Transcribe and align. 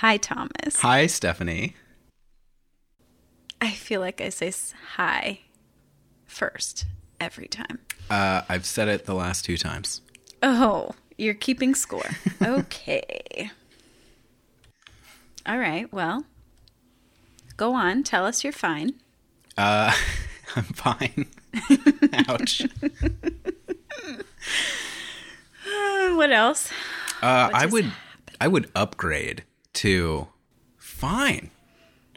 Hi, 0.00 0.16
Thomas. 0.16 0.76
Hi, 0.76 1.06
Stephanie. 1.06 1.76
I 3.60 3.72
feel 3.72 4.00
like 4.00 4.22
I 4.22 4.30
say 4.30 4.50
hi 4.94 5.40
first 6.24 6.86
every 7.20 7.46
time. 7.46 7.80
Uh, 8.08 8.40
I've 8.48 8.64
said 8.64 8.88
it 8.88 9.04
the 9.04 9.12
last 9.12 9.44
two 9.44 9.58
times. 9.58 10.00
Oh, 10.42 10.92
you're 11.18 11.34
keeping 11.34 11.74
score. 11.74 12.08
okay. 12.42 13.50
All 15.44 15.58
right. 15.58 15.92
Well, 15.92 16.24
go 17.58 17.74
on. 17.74 18.02
Tell 18.02 18.24
us 18.24 18.42
you're 18.42 18.54
fine. 18.54 18.94
Uh, 19.58 19.92
I'm 20.56 20.64
fine. 20.64 21.26
Ouch. 22.26 22.62
What 26.14 26.32
else? 26.32 26.70
Uh, 27.20 27.50
I 27.52 27.64
just 27.64 27.72
would, 27.74 27.92
I 28.40 28.48
would 28.48 28.70
upgrade 28.74 29.44
to 29.74 30.28
fine. 30.76 31.50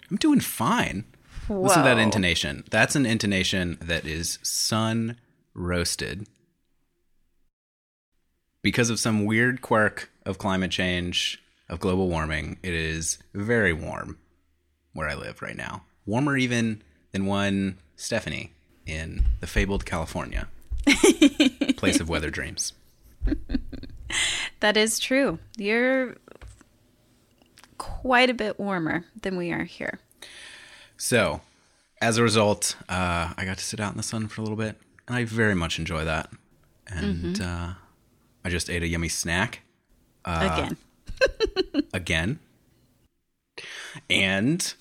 I'm 0.09 0.17
doing 0.17 0.39
fine. 0.39 1.05
Listen 1.49 1.83
to 1.83 1.89
that 1.89 1.97
intonation. 1.99 2.63
That's 2.69 2.95
an 2.95 3.05
intonation 3.05 3.77
that 3.81 4.05
is 4.05 4.39
sun 4.41 5.17
roasted. 5.53 6.27
Because 8.61 8.89
of 8.89 8.99
some 8.99 9.25
weird 9.25 9.61
quirk 9.61 10.09
of 10.25 10.37
climate 10.37 10.71
change, 10.71 11.43
of 11.67 11.79
global 11.79 12.07
warming, 12.07 12.57
it 12.63 12.73
is 12.73 13.17
very 13.33 13.73
warm 13.73 14.17
where 14.93 15.09
I 15.09 15.15
live 15.15 15.41
right 15.41 15.55
now. 15.55 15.83
Warmer 16.05 16.37
even 16.37 16.81
than 17.11 17.25
one 17.25 17.77
Stephanie 17.95 18.53
in 18.85 19.25
the 19.41 19.47
fabled 19.47 19.85
California, 19.85 20.47
place 21.77 21.99
of 21.99 22.09
weather 22.09 22.29
dreams. 22.29 22.73
That 24.59 24.77
is 24.77 24.99
true. 24.99 25.39
You're 25.57 26.15
quite 27.77 28.29
a 28.29 28.33
bit 28.33 28.59
warmer 28.59 29.05
than 29.21 29.37
we 29.37 29.51
are 29.51 29.63
here. 29.63 29.99
So, 30.97 31.41
as 32.01 32.17
a 32.17 32.23
result, 32.23 32.75
uh, 32.89 33.33
I 33.35 33.45
got 33.45 33.57
to 33.57 33.63
sit 33.63 33.79
out 33.79 33.91
in 33.91 33.97
the 33.97 34.03
sun 34.03 34.27
for 34.27 34.41
a 34.41 34.43
little 34.43 34.57
bit, 34.57 34.77
and 35.07 35.15
I 35.15 35.25
very 35.25 35.55
much 35.55 35.79
enjoy 35.79 36.05
that. 36.05 36.29
And 36.87 37.41
uh, 37.41 37.73
I 38.43 38.49
just 38.49 38.69
ate 38.69 38.83
a 38.83 38.87
yummy 38.87 39.09
snack 39.09 39.61
Again. 40.25 40.77
again, 41.93 42.39
and 44.09 44.73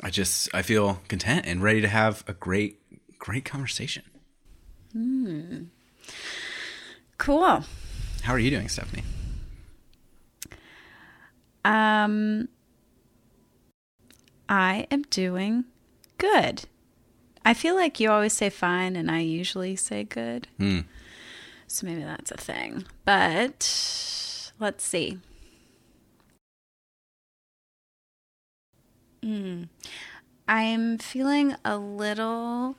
I 0.00 0.10
just 0.10 0.48
I 0.54 0.62
feel 0.62 1.00
content 1.08 1.46
and 1.46 1.62
ready 1.62 1.80
to 1.80 1.88
have 1.88 2.24
a 2.26 2.32
great 2.32 2.80
great 3.18 3.44
conversation. 3.44 4.04
Hmm. 4.92 5.64
Cool. 7.16 7.64
How 8.22 8.32
are 8.32 8.38
you 8.38 8.50
doing, 8.50 8.68
Stephanie? 8.68 9.04
Um, 11.68 12.48
I 14.48 14.86
am 14.90 15.02
doing 15.10 15.64
good. 16.16 16.64
I 17.44 17.52
feel 17.52 17.74
like 17.74 18.00
you 18.00 18.10
always 18.10 18.32
say 18.32 18.48
fine, 18.48 18.96
and 18.96 19.10
I 19.10 19.20
usually 19.20 19.76
say 19.76 20.04
good. 20.04 20.48
Hmm. 20.56 20.80
So 21.66 21.86
maybe 21.86 22.02
that's 22.02 22.30
a 22.30 22.38
thing. 22.38 22.86
But 23.04 24.50
let's 24.58 24.82
see. 24.82 25.18
Hmm. 29.22 29.64
I'm 30.48 30.96
feeling 30.96 31.54
a 31.66 31.76
little 31.76 32.76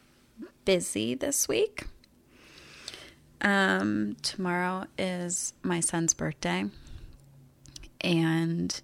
busy 0.65 1.13
this 1.13 1.47
week. 1.47 1.85
Um, 3.41 4.17
tomorrow 4.23 4.87
is 4.97 5.53
my 5.61 5.79
son's 5.79 6.15
birthday. 6.15 6.65
And 8.01 8.79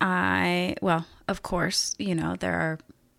I, 0.00 0.76
well, 0.80 1.06
of 1.28 1.42
course, 1.42 1.94
you 1.98 2.14
know, 2.14 2.36
there 2.36 2.54
are 2.54 2.78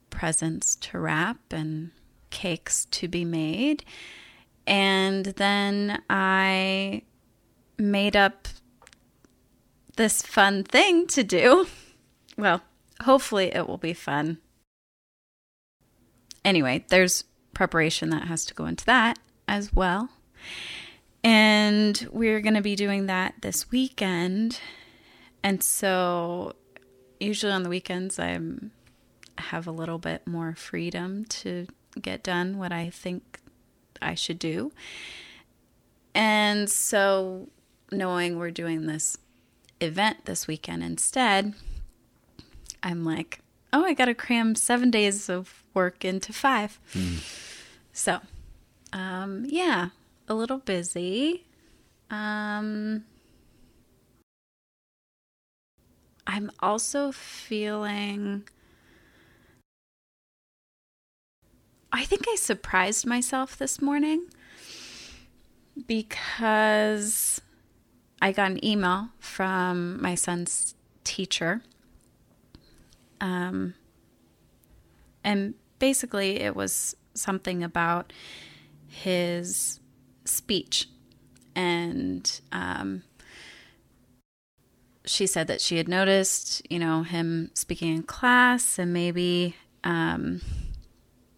presents 0.10 0.76
to 0.76 1.00
wrap 1.00 1.38
and 1.52 1.92
cakes 2.30 2.86
to 2.86 3.08
be 3.08 3.26
made. 3.26 3.84
And 4.66 5.26
then 5.26 6.02
I 6.10 7.04
made 7.78 8.16
up 8.16 8.48
this 9.96 10.22
fun 10.22 10.64
thing 10.64 11.08
to 11.08 11.24
do. 11.24 11.68
Well, 12.40 12.62
hopefully 13.02 13.48
it 13.48 13.68
will 13.68 13.80
be 13.80 13.94
fun. 13.94 14.38
Anyway, 16.46 16.86
there's 16.90 17.24
preparation 17.56 18.12
that 18.12 18.28
has 18.28 18.46
to 18.46 18.54
go 18.54 18.68
into 18.68 18.86
that 18.86 19.18
as 19.48 19.74
well. 19.74 20.10
And 21.30 22.08
we're 22.10 22.40
going 22.40 22.54
to 22.54 22.62
be 22.62 22.78
doing 22.78 23.08
that 23.08 23.34
this 23.42 23.70
weekend. 23.70 24.62
And 25.44 25.62
so 25.62 26.54
usually 27.20 27.52
on 27.52 27.64
the 27.64 27.70
weekends 27.70 28.18
I 28.18 28.40
have 29.38 29.68
a 29.68 29.72
little 29.72 29.98
bit 29.98 30.26
more 30.26 30.56
freedom 30.56 31.26
to 31.26 31.68
get 32.02 32.24
done 32.24 32.58
what 32.58 32.72
I 32.72 32.90
think 32.90 33.42
I 34.02 34.14
should 34.16 34.40
do. 34.40 34.72
And 36.16 36.70
so 36.70 37.50
knowing 37.92 38.38
we're 38.38 38.50
doing 38.50 38.86
this 38.86 39.18
event 39.82 40.24
this 40.24 40.48
weekend 40.48 40.82
instead, 40.82 41.56
I'm 42.82 43.04
like, 43.04 43.42
oh, 43.74 43.84
I 43.84 43.94
got 43.94 44.06
to 44.06 44.14
cram 44.14 44.56
7 44.56 44.90
days 44.90 45.28
of 45.28 45.62
work 45.74 46.06
into 46.06 46.32
5. 46.32 46.80
So, 47.92 48.20
um, 48.94 49.44
yeah, 49.46 49.90
a 50.28 50.34
little 50.34 50.60
busy. 50.60 51.46
Um, 52.10 53.06
I'm 56.26 56.52
also 56.60 57.12
feeling. 57.12 58.48
I 61.92 62.04
think 62.04 62.26
I 62.28 62.36
surprised 62.36 63.06
myself 63.06 63.58
this 63.58 63.82
morning 63.82 64.28
because 65.88 67.42
I 68.22 68.32
got 68.32 68.52
an 68.52 68.64
email 68.64 69.10
from 69.20 70.02
my 70.02 70.16
son's 70.16 70.76
teacher. 71.04 71.62
Um, 73.22 73.74
and 75.24 75.54
basically, 75.80 76.42
it 76.42 76.56
was 76.56 76.96
something 77.14 77.64
about 77.64 78.14
his 78.88 79.80
speech. 80.28 80.88
And 81.56 82.40
um, 82.52 83.04
she 85.06 85.26
said 85.26 85.48
that 85.48 85.62
she 85.62 85.78
had 85.78 85.88
noticed, 85.88 86.62
you 86.70 86.80
know, 86.80 87.04
him 87.04 87.52
speaking 87.54 87.96
in 87.96 88.04
class 88.04 88.78
and 88.78 88.94
maybe 88.94 89.56
um, 89.84 90.42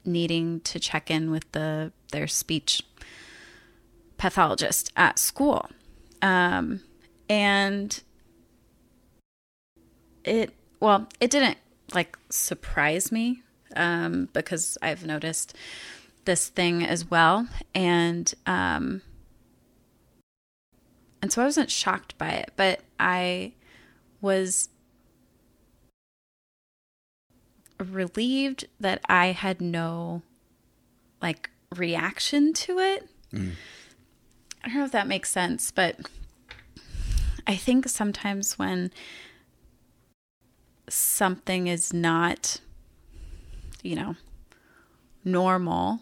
needing 0.03 0.59
to 0.61 0.79
check 0.79 1.09
in 1.09 1.31
with 1.31 1.50
the 1.51 1.91
their 2.11 2.27
speech 2.27 2.81
pathologist 4.17 4.91
at 4.97 5.17
school. 5.19 5.69
Um, 6.21 6.81
and 7.29 8.01
it, 10.23 10.53
well, 10.79 11.07
it 11.19 11.31
didn't 11.31 11.57
like 11.94 12.17
surprise 12.29 13.11
me 13.11 13.41
um, 13.75 14.29
because 14.33 14.77
I've 14.81 15.06
noticed 15.06 15.56
this 16.29 16.47
thing 16.47 16.85
as 16.85 17.09
well. 17.09 17.47
And, 17.73 18.31
um, 18.45 19.01
and 21.23 21.34
so 21.34 21.41
I 21.41 21.45
wasn't 21.45 21.72
shocked 21.72 22.16
by 22.19 22.29
it, 22.34 22.51
but 22.56 22.81
I 23.00 23.53
was 24.22 24.69
relieved 27.79 28.68
that 28.79 29.01
I 29.09 29.31
had 29.31 29.59
no 29.59 30.22
like 31.19 31.50
reaction 31.75 32.53
to 32.53 32.78
it. 32.78 33.09
I 33.34 34.68
don't 34.68 34.78
know 34.78 34.85
if 34.85 34.91
that 34.91 35.07
makes 35.07 35.31
sense, 35.31 35.72
but 35.72 35.95
I 37.47 37.56
think 37.56 37.89
sometimes 37.89 38.59
when 38.59 38.92
something 40.88 41.65
is 41.65 41.92
not, 41.92 42.62
you 43.81 43.95
know, 43.95 44.15
normal 45.25 46.01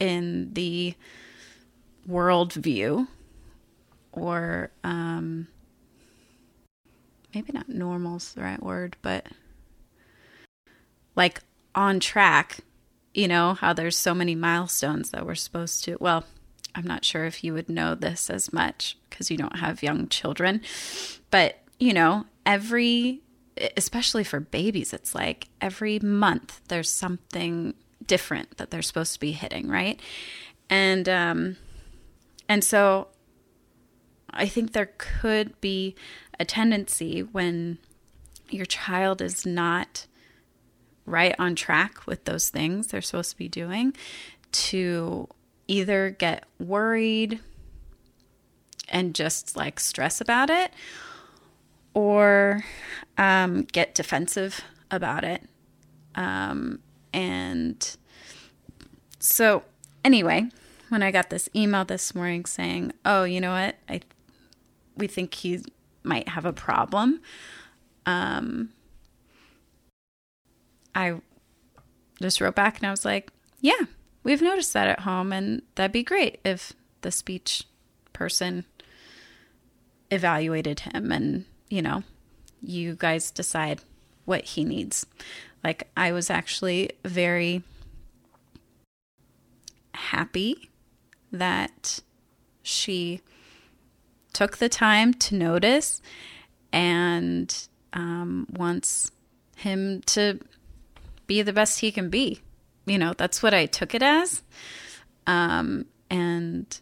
in 0.00 0.52
the 0.54 0.94
worldview, 2.08 3.06
or 4.12 4.70
um, 4.84 5.48
maybe 7.34 7.52
not 7.52 7.68
normal's 7.68 8.32
the 8.34 8.42
right 8.42 8.62
word, 8.62 8.96
but 9.02 9.26
like 11.14 11.40
on 11.74 12.00
track, 12.00 12.58
you 13.14 13.28
know, 13.28 13.54
how 13.54 13.72
there's 13.72 13.96
so 13.96 14.14
many 14.14 14.34
milestones 14.34 15.10
that 15.10 15.26
we're 15.26 15.34
supposed 15.34 15.84
to. 15.84 15.96
Well, 16.00 16.24
I'm 16.74 16.86
not 16.86 17.04
sure 17.04 17.24
if 17.24 17.42
you 17.42 17.54
would 17.54 17.68
know 17.68 17.94
this 17.94 18.30
as 18.30 18.52
much 18.52 18.96
because 19.08 19.30
you 19.30 19.36
don't 19.36 19.58
have 19.58 19.82
young 19.82 20.08
children, 20.08 20.60
but 21.30 21.58
you 21.78 21.92
know, 21.92 22.26
every, 22.46 23.20
especially 23.76 24.24
for 24.24 24.40
babies, 24.40 24.92
it's 24.92 25.14
like 25.14 25.48
every 25.60 25.98
month 25.98 26.60
there's 26.68 26.90
something 26.90 27.74
different 28.08 28.56
that 28.56 28.70
they're 28.70 28.82
supposed 28.82 29.14
to 29.14 29.20
be 29.20 29.32
hitting, 29.32 29.68
right? 29.68 30.00
And, 30.68 31.08
um, 31.08 31.56
and 32.48 32.64
so 32.64 33.08
I 34.30 34.46
think 34.46 34.72
there 34.72 34.90
could 34.98 35.60
be 35.60 35.94
a 36.40 36.44
tendency 36.44 37.20
when 37.20 37.78
your 38.50 38.66
child 38.66 39.22
is 39.22 39.46
not 39.46 40.06
right 41.06 41.34
on 41.38 41.54
track 41.54 42.06
with 42.06 42.24
those 42.24 42.50
things 42.50 42.88
they're 42.88 43.00
supposed 43.00 43.30
to 43.30 43.36
be 43.36 43.48
doing 43.48 43.94
to 44.52 45.26
either 45.66 46.10
get 46.10 46.44
worried 46.58 47.40
and 48.88 49.14
just 49.14 49.56
like 49.56 49.80
stress 49.80 50.20
about 50.20 50.50
it 50.50 50.72
or 51.94 52.64
um, 53.16 53.62
get 53.64 53.94
defensive 53.94 54.62
about 54.90 55.24
it. 55.24 55.42
Um, 56.14 56.80
and 57.12 57.96
so, 59.18 59.64
anyway, 60.04 60.48
when 60.88 61.02
I 61.02 61.10
got 61.10 61.30
this 61.30 61.48
email 61.54 61.84
this 61.84 62.14
morning 62.14 62.44
saying, 62.44 62.92
"Oh, 63.04 63.24
you 63.24 63.40
know 63.40 63.52
what? 63.52 63.76
I 63.88 64.00
we 64.96 65.06
think 65.06 65.34
he 65.34 65.62
might 66.02 66.28
have 66.28 66.44
a 66.44 66.52
problem," 66.52 67.20
um, 68.06 68.70
I 70.94 71.20
just 72.20 72.40
wrote 72.40 72.54
back 72.54 72.78
and 72.78 72.86
I 72.86 72.90
was 72.90 73.04
like, 73.04 73.30
"Yeah, 73.60 73.86
we've 74.22 74.42
noticed 74.42 74.72
that 74.72 74.88
at 74.88 75.00
home, 75.00 75.32
and 75.32 75.62
that'd 75.74 75.92
be 75.92 76.02
great 76.02 76.40
if 76.44 76.72
the 77.02 77.10
speech 77.10 77.64
person 78.12 78.64
evaluated 80.10 80.80
him 80.80 81.12
and 81.12 81.44
you 81.68 81.82
know 81.82 82.02
you 82.62 82.96
guys 82.96 83.30
decide 83.30 83.80
what 84.24 84.44
he 84.44 84.64
needs 84.64 85.06
like 85.64 85.88
i 85.96 86.12
was 86.12 86.30
actually 86.30 86.90
very 87.04 87.62
happy 89.94 90.70
that 91.32 92.00
she 92.62 93.20
took 94.32 94.58
the 94.58 94.68
time 94.68 95.12
to 95.12 95.34
notice 95.34 96.00
and 96.72 97.68
um, 97.92 98.46
wants 98.50 99.10
him 99.56 100.02
to 100.02 100.38
be 101.26 101.42
the 101.42 101.52
best 101.52 101.80
he 101.80 101.90
can 101.90 102.10
be 102.10 102.40
you 102.88 102.98
know, 102.98 103.12
that's 103.12 103.42
what 103.42 103.54
I 103.54 103.66
took 103.66 103.94
it 103.94 104.02
as. 104.02 104.42
Um, 105.26 105.84
and 106.10 106.80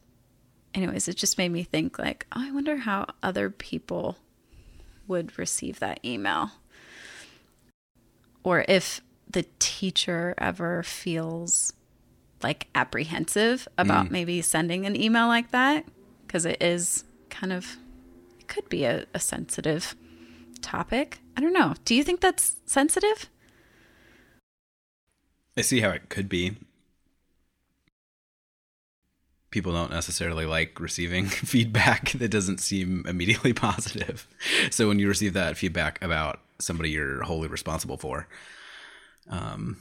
anyways, 0.74 1.08
it 1.08 1.16
just 1.16 1.36
made 1.36 1.50
me 1.50 1.64
think 1.64 1.98
like, 1.98 2.26
oh, 2.34 2.42
I 2.46 2.52
wonder 2.52 2.76
how 2.76 3.06
other 3.22 3.50
people 3.50 4.16
would 5.08 5.38
receive 5.38 5.80
that 5.80 6.00
email. 6.04 6.52
Or 8.46 8.64
if 8.68 9.00
the 9.28 9.44
teacher 9.58 10.32
ever 10.38 10.84
feels 10.84 11.72
like 12.44 12.68
apprehensive 12.76 13.66
about 13.76 14.06
mm. 14.06 14.12
maybe 14.12 14.40
sending 14.40 14.86
an 14.86 14.94
email 14.94 15.26
like 15.26 15.50
that, 15.50 15.84
because 16.24 16.46
it 16.46 16.62
is 16.62 17.02
kind 17.28 17.52
of, 17.52 17.76
it 18.38 18.46
could 18.46 18.68
be 18.68 18.84
a, 18.84 19.04
a 19.12 19.18
sensitive 19.18 19.96
topic. 20.62 21.18
I 21.36 21.40
don't 21.40 21.52
know. 21.52 21.74
Do 21.84 21.96
you 21.96 22.04
think 22.04 22.20
that's 22.20 22.54
sensitive? 22.66 23.28
I 25.56 25.62
see 25.62 25.80
how 25.80 25.90
it 25.90 26.08
could 26.08 26.28
be. 26.28 26.54
People 29.56 29.72
don't 29.72 29.90
necessarily 29.90 30.44
like 30.44 30.78
receiving 30.78 31.24
feedback 31.28 32.10
that 32.18 32.28
doesn't 32.28 32.60
seem 32.60 33.06
immediately 33.08 33.52
positive. 33.54 34.28
So 34.70 34.86
when 34.86 34.98
you 34.98 35.08
receive 35.08 35.32
that 35.32 35.56
feedback 35.56 35.98
about 36.04 36.40
somebody 36.58 36.90
you're 36.90 37.22
wholly 37.22 37.48
responsible 37.48 37.96
for, 37.96 38.28
um, 39.30 39.78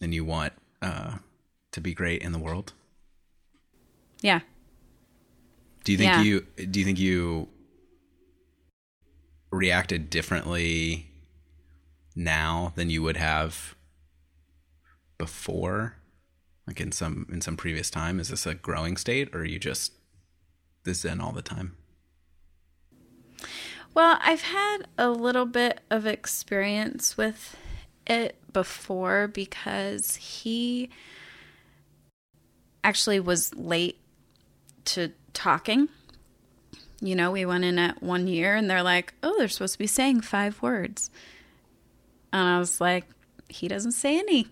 and 0.00 0.12
you 0.12 0.24
want 0.24 0.54
uh, 0.82 1.18
to 1.70 1.80
be 1.80 1.94
great 1.94 2.20
in 2.20 2.32
the 2.32 2.40
world, 2.40 2.72
yeah. 4.22 4.40
Do 5.84 5.92
you 5.92 5.98
think 5.98 6.10
yeah. 6.10 6.22
you 6.22 6.40
do 6.40 6.80
you 6.80 6.84
think 6.84 6.98
you 6.98 7.46
reacted 9.52 10.10
differently 10.10 11.12
now 12.16 12.72
than 12.74 12.90
you 12.90 13.04
would 13.04 13.18
have 13.18 13.76
before 15.16 15.94
like 16.66 16.80
in 16.80 16.92
some 16.92 17.26
in 17.30 17.40
some 17.40 17.56
previous 17.56 17.90
time? 17.90 18.18
Is 18.18 18.28
this 18.28 18.46
a 18.46 18.54
growing 18.54 18.96
state 18.96 19.34
or 19.34 19.40
are 19.40 19.44
you 19.44 19.58
just 19.58 19.92
this 20.84 21.04
in 21.04 21.20
all 21.20 21.32
the 21.32 21.42
time? 21.42 21.76
Well 23.94 24.18
i've 24.20 24.42
had 24.42 24.78
a 24.98 25.10
little 25.10 25.46
bit 25.46 25.80
of 25.90 26.06
experience 26.06 27.16
with 27.16 27.56
it 28.06 28.36
before 28.52 29.28
because 29.28 30.16
he 30.16 30.90
actually 32.84 33.20
was 33.20 33.54
late 33.54 33.98
to 34.84 35.12
talking. 35.32 35.88
You 37.00 37.14
know 37.14 37.30
we 37.30 37.44
went 37.44 37.64
in 37.64 37.78
at 37.78 38.02
one 38.02 38.26
year 38.26 38.54
and 38.56 38.68
they're 38.70 38.82
like 38.82 39.14
oh 39.22 39.34
they're 39.38 39.48
supposed 39.48 39.74
to 39.74 39.78
be 39.78 39.86
saying 39.86 40.22
five 40.22 40.60
words. 40.62 41.10
And 42.32 42.48
i 42.48 42.58
was 42.58 42.80
like 42.80 43.04
he 43.48 43.68
doesn't 43.68 43.92
say 43.92 44.18
any 44.18 44.48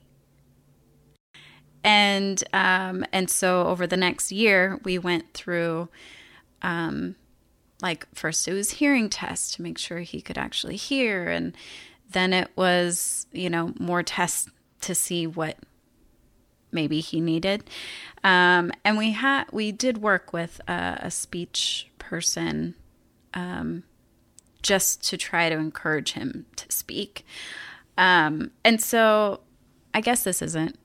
and 1.84 2.42
um, 2.54 3.04
and 3.12 3.28
so 3.28 3.66
over 3.66 3.86
the 3.86 3.96
next 3.96 4.32
year 4.32 4.80
we 4.84 4.98
went 4.98 5.34
through 5.34 5.90
um, 6.62 7.14
like 7.82 8.06
first 8.14 8.48
it 8.48 8.54
was 8.54 8.70
hearing 8.72 9.10
tests 9.10 9.54
to 9.56 9.62
make 9.62 9.76
sure 9.76 9.98
he 9.98 10.22
could 10.22 10.38
actually 10.38 10.76
hear. 10.76 11.28
And 11.28 11.54
then 12.10 12.32
it 12.32 12.50
was 12.56 13.26
you 13.32 13.50
know 13.50 13.74
more 13.78 14.02
tests 14.02 14.50
to 14.80 14.94
see 14.94 15.26
what 15.26 15.58
maybe 16.72 17.00
he 17.00 17.20
needed. 17.20 17.64
Um, 18.24 18.72
and 18.84 18.96
we 18.96 19.12
had 19.12 19.44
we 19.52 19.70
did 19.70 19.98
work 19.98 20.32
with 20.32 20.60
a, 20.66 20.98
a 21.02 21.10
speech 21.10 21.88
person 21.98 22.74
um, 23.34 23.84
just 24.62 25.04
to 25.10 25.18
try 25.18 25.50
to 25.50 25.56
encourage 25.56 26.12
him 26.12 26.46
to 26.56 26.72
speak. 26.72 27.26
Um, 27.96 28.50
and 28.64 28.82
so 28.82 29.40
i 29.96 30.00
guess 30.00 30.24
this 30.24 30.42
isn't 30.42 30.76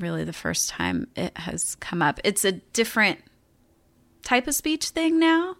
really 0.00 0.24
the 0.24 0.32
first 0.32 0.68
time 0.68 1.08
it 1.16 1.36
has 1.36 1.74
come 1.76 2.02
up. 2.02 2.20
It's 2.24 2.44
a 2.44 2.52
different 2.52 3.20
type 4.22 4.46
of 4.46 4.54
speech 4.54 4.90
thing 4.90 5.18
now. 5.18 5.56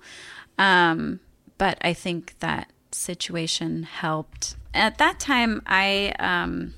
Um, 0.59 1.21
but 1.57 1.79
I 1.81 1.93
think 1.93 2.39
that 2.41 2.71
situation 2.93 3.83
helped. 3.83 4.57
At 4.75 4.99
that 4.99 5.19
time, 5.19 5.63
I 5.67 6.15
um, 6.19 6.75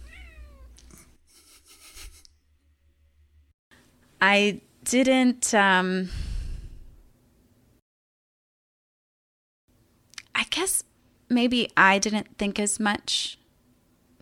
I 4.21 4.61
didn't. 4.85 5.53
Um, 5.55 6.11
I 10.35 10.45
guess 10.51 10.85
maybe 11.29 11.71
I 11.77 11.99
didn't 11.99 12.39
think 12.39 12.59
as 12.59 12.81
much 12.81 13.39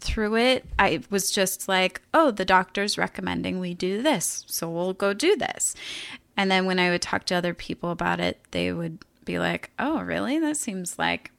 through 0.00 0.36
it, 0.36 0.64
I 0.78 1.00
was 1.10 1.30
just 1.30 1.68
like, 1.68 2.02
oh, 2.14 2.30
the 2.30 2.44
doctor's 2.44 2.98
recommending 2.98 3.60
we 3.60 3.74
do 3.74 4.02
this, 4.02 4.44
so 4.46 4.68
we'll 4.68 4.92
go 4.92 5.12
do 5.12 5.36
this. 5.36 5.74
And 6.36 6.50
then 6.50 6.66
when 6.66 6.78
I 6.78 6.90
would 6.90 7.02
talk 7.02 7.24
to 7.26 7.34
other 7.34 7.54
people 7.54 7.90
about 7.90 8.20
it, 8.20 8.40
they 8.52 8.72
would 8.72 8.98
be 9.24 9.38
like, 9.38 9.70
oh, 9.78 10.00
really? 10.00 10.38
That 10.38 10.56
seems 10.56 10.98
like 10.98 11.32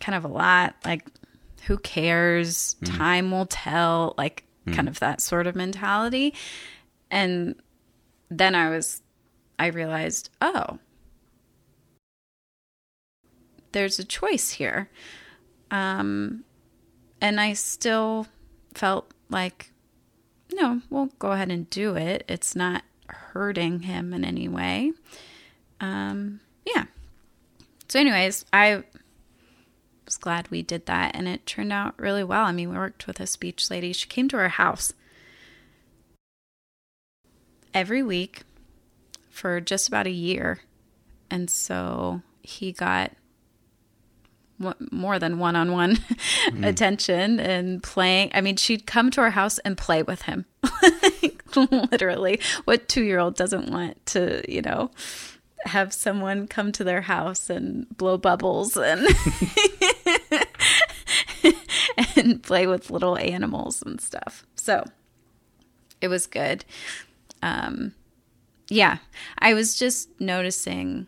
kind 0.00 0.16
of 0.16 0.24
a 0.24 0.28
lot. 0.28 0.74
Like, 0.84 1.06
who 1.66 1.76
cares? 1.78 2.76
Mm. 2.80 2.96
Time 2.96 3.30
will 3.30 3.46
tell. 3.46 4.14
Like, 4.16 4.44
mm. 4.66 4.74
kind 4.74 4.88
of 4.88 4.98
that 5.00 5.20
sort 5.20 5.46
of 5.46 5.54
mentality. 5.54 6.34
And 7.10 7.54
then 8.30 8.54
I 8.54 8.70
was, 8.70 9.02
I 9.58 9.66
realized, 9.66 10.30
oh, 10.40 10.78
there's 13.72 13.98
a 13.98 14.04
choice 14.04 14.50
here. 14.50 14.88
Um, 15.70 16.44
and 17.22 17.40
I 17.40 17.52
still 17.52 18.26
felt 18.74 19.12
like, 19.30 19.70
no, 20.52 20.82
we'll 20.90 21.10
go 21.20 21.30
ahead 21.30 21.52
and 21.52 21.70
do 21.70 21.94
it. 21.94 22.24
It's 22.28 22.56
not 22.56 22.82
hurting 23.06 23.82
him 23.82 24.12
in 24.12 24.24
any 24.24 24.48
way. 24.48 24.92
Um, 25.80 26.40
yeah. 26.66 26.86
So, 27.88 28.00
anyways, 28.00 28.44
I 28.52 28.82
was 30.04 30.16
glad 30.16 30.50
we 30.50 30.62
did 30.62 30.86
that, 30.86 31.14
and 31.14 31.28
it 31.28 31.46
turned 31.46 31.72
out 31.72 31.94
really 31.96 32.24
well. 32.24 32.44
I 32.44 32.52
mean, 32.52 32.70
we 32.70 32.76
worked 32.76 33.06
with 33.06 33.20
a 33.20 33.26
speech 33.26 33.70
lady. 33.70 33.92
She 33.92 34.08
came 34.08 34.28
to 34.28 34.36
our 34.36 34.48
house 34.48 34.92
every 37.72 38.02
week 38.02 38.42
for 39.30 39.60
just 39.60 39.86
about 39.86 40.08
a 40.08 40.10
year. 40.10 40.60
And 41.30 41.48
so 41.48 42.22
he 42.42 42.72
got 42.72 43.12
more 44.90 45.18
than 45.18 45.38
one 45.38 45.56
on 45.56 45.72
one 45.72 45.98
attention 46.62 47.40
and 47.40 47.82
playing. 47.82 48.30
I 48.34 48.40
mean, 48.40 48.56
she'd 48.56 48.86
come 48.86 49.10
to 49.12 49.20
our 49.20 49.30
house 49.30 49.58
and 49.60 49.76
play 49.76 50.02
with 50.02 50.22
him. 50.22 50.46
Literally. 51.56 52.40
What 52.64 52.88
two 52.88 53.02
year 53.02 53.18
old 53.18 53.36
doesn't 53.36 53.70
want 53.70 54.04
to, 54.06 54.42
you 54.50 54.62
know, 54.62 54.90
have 55.64 55.92
someone 55.92 56.46
come 56.46 56.72
to 56.72 56.84
their 56.84 57.02
house 57.02 57.48
and 57.50 57.86
blow 57.96 58.18
bubbles 58.18 58.76
and 58.76 59.06
and 62.16 62.42
play 62.42 62.66
with 62.66 62.90
little 62.90 63.16
animals 63.16 63.82
and 63.82 64.00
stuff. 64.00 64.46
So 64.56 64.84
it 66.00 66.08
was 66.08 66.26
good. 66.26 66.64
Um, 67.42 67.94
yeah, 68.68 68.98
I 69.38 69.54
was 69.54 69.78
just 69.78 70.08
noticing 70.20 71.06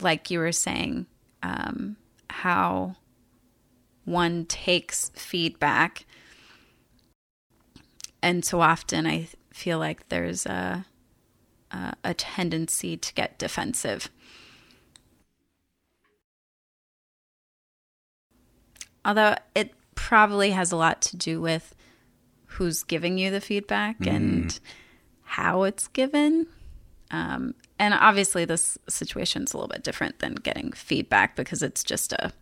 like 0.00 0.30
you 0.30 0.38
were 0.38 0.52
saying, 0.52 1.06
um, 1.42 1.96
how 2.42 2.94
one 4.04 4.46
takes 4.46 5.10
feedback. 5.10 6.06
And 8.22 8.44
so 8.44 8.60
often 8.60 9.06
I 9.06 9.28
feel 9.52 9.78
like 9.78 10.08
there's 10.08 10.46
a, 10.46 10.86
a, 11.72 11.94
a 12.04 12.14
tendency 12.14 12.96
to 12.96 13.14
get 13.14 13.38
defensive. 13.38 14.08
Although 19.04 19.36
it 19.54 19.72
probably 19.94 20.50
has 20.50 20.70
a 20.70 20.76
lot 20.76 21.02
to 21.02 21.16
do 21.16 21.40
with 21.40 21.74
who's 22.46 22.82
giving 22.84 23.18
you 23.18 23.30
the 23.30 23.40
feedback 23.40 23.98
mm. 23.98 24.14
and 24.14 24.60
how 25.24 25.64
it's 25.64 25.88
given. 25.88 26.46
Um, 27.10 27.54
and 27.78 27.94
obviously, 27.94 28.44
this 28.44 28.76
situation's 28.88 29.52
a 29.52 29.56
little 29.56 29.68
bit 29.68 29.84
different 29.84 30.18
than 30.18 30.34
getting 30.34 30.72
feedback 30.72 31.36
because 31.36 31.62
it's 31.62 31.84
just 31.84 32.12
a 32.12 32.32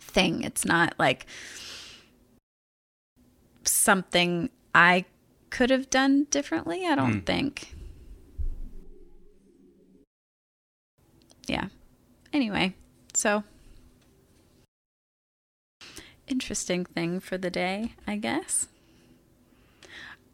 thing. 0.00 0.42
It's 0.42 0.64
not 0.64 0.94
like 0.98 1.26
something 3.64 4.50
I 4.74 5.04
could 5.50 5.70
have 5.70 5.88
done 5.90 6.24
differently. 6.30 6.86
I 6.86 6.94
don't 6.96 7.22
mm. 7.22 7.26
think. 7.26 7.74
Yeah. 11.46 11.68
Anyway, 12.32 12.74
so 13.14 13.44
interesting 16.26 16.84
thing 16.84 17.20
for 17.20 17.38
the 17.38 17.50
day, 17.50 17.92
I 18.06 18.16
guess. 18.16 18.66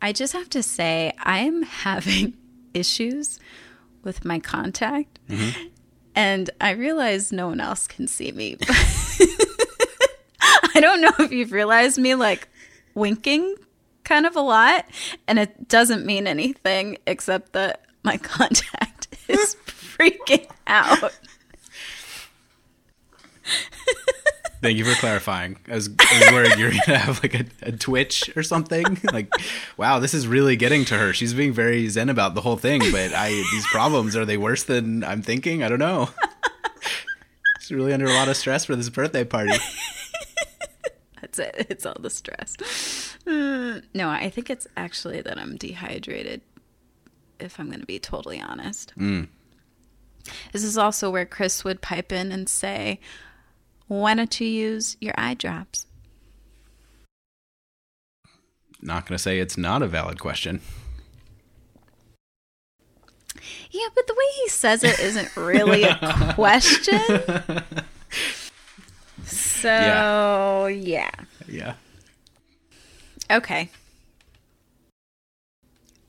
I 0.00 0.12
just 0.12 0.32
have 0.32 0.48
to 0.50 0.62
say, 0.62 1.12
I 1.18 1.40
am 1.40 1.62
having 1.84 2.34
issues 2.74 3.38
with 4.02 4.24
my 4.24 4.38
contact. 4.38 5.18
Mm-hmm. 5.28 5.68
And 6.14 6.50
I 6.60 6.70
realize 6.70 7.32
no 7.32 7.48
one 7.48 7.60
else 7.60 7.86
can 7.86 8.06
see 8.06 8.32
me. 8.32 8.58
I 10.74 10.80
don't 10.80 11.00
know 11.00 11.12
if 11.20 11.32
you've 11.32 11.52
realized 11.52 11.98
me 11.98 12.14
like 12.14 12.48
winking 12.94 13.56
kind 14.04 14.26
of 14.26 14.36
a 14.36 14.40
lot. 14.40 14.86
And 15.26 15.38
it 15.38 15.68
doesn't 15.68 16.04
mean 16.04 16.26
anything 16.26 16.98
except 17.06 17.52
that 17.52 17.82
my 18.02 18.16
contact 18.22 19.08
is 19.28 19.56
freaking 19.66 20.48
out. 20.66 21.18
Thank 24.62 24.78
you 24.78 24.84
for 24.84 24.94
clarifying. 24.94 25.58
I 25.66 25.74
was, 25.74 25.90
I 25.98 26.18
was 26.20 26.32
worried 26.32 26.56
you're 26.56 26.70
gonna 26.86 26.98
have 26.98 27.20
like 27.20 27.34
a, 27.34 27.44
a, 27.62 27.72
twitch 27.72 28.30
or 28.36 28.44
something. 28.44 28.84
Like, 29.12 29.30
wow, 29.76 29.98
this 29.98 30.14
is 30.14 30.28
really 30.28 30.54
getting 30.54 30.84
to 30.86 30.96
her. 30.96 31.12
She's 31.12 31.34
being 31.34 31.52
very 31.52 31.88
zen 31.88 32.08
about 32.08 32.34
the 32.34 32.40
whole 32.40 32.56
thing. 32.56 32.80
But 32.92 33.12
I, 33.12 33.30
these 33.30 33.66
problems 33.72 34.14
are 34.16 34.24
they 34.24 34.36
worse 34.36 34.62
than 34.62 35.02
I'm 35.02 35.20
thinking? 35.20 35.64
I 35.64 35.68
don't 35.68 35.80
know. 35.80 36.08
She's 37.60 37.72
really 37.72 37.92
under 37.92 38.06
a 38.06 38.12
lot 38.12 38.28
of 38.28 38.36
stress 38.36 38.64
for 38.64 38.76
this 38.76 38.88
birthday 38.88 39.24
party. 39.24 39.52
That's 41.20 41.38
it. 41.40 41.66
It's 41.68 41.84
all 41.84 41.96
the 41.98 42.10
stress. 42.10 43.16
No, 43.94 44.08
I 44.08 44.28
think 44.28 44.50
it's 44.50 44.66
actually 44.76 45.20
that 45.22 45.38
I'm 45.38 45.56
dehydrated. 45.56 46.40
If 47.38 47.60
I'm 47.60 47.68
going 47.68 47.80
to 47.80 47.86
be 47.86 47.98
totally 48.00 48.40
honest. 48.40 48.92
Mm. 48.98 49.28
This 50.52 50.64
is 50.64 50.76
also 50.76 51.10
where 51.10 51.24
Chris 51.24 51.62
would 51.64 51.80
pipe 51.80 52.10
in 52.10 52.32
and 52.32 52.48
say, 52.48 52.98
why 54.00 54.14
don't 54.14 54.40
you 54.40 54.46
use 54.46 54.96
your 55.00 55.14
eye 55.18 55.34
drops? 55.34 55.86
Not 58.80 59.06
going 59.06 59.16
to 59.16 59.22
say 59.22 59.38
it's 59.38 59.58
not 59.58 59.82
a 59.82 59.86
valid 59.86 60.18
question. 60.18 60.60
Yeah, 63.70 63.88
but 63.94 64.06
the 64.06 64.14
way 64.14 64.24
he 64.42 64.48
says 64.48 64.82
it 64.82 64.98
isn't 64.98 65.36
really 65.36 65.84
a 65.84 65.96
question. 66.34 67.00
So, 69.24 69.68
yeah. 69.68 70.66
Yeah. 70.68 71.10
yeah. 71.46 71.74
Okay. 73.30 73.70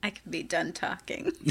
I 0.02 0.10
can 0.10 0.32
be 0.32 0.44
done 0.44 0.74
talking. 0.74 1.32
so, 1.46 1.50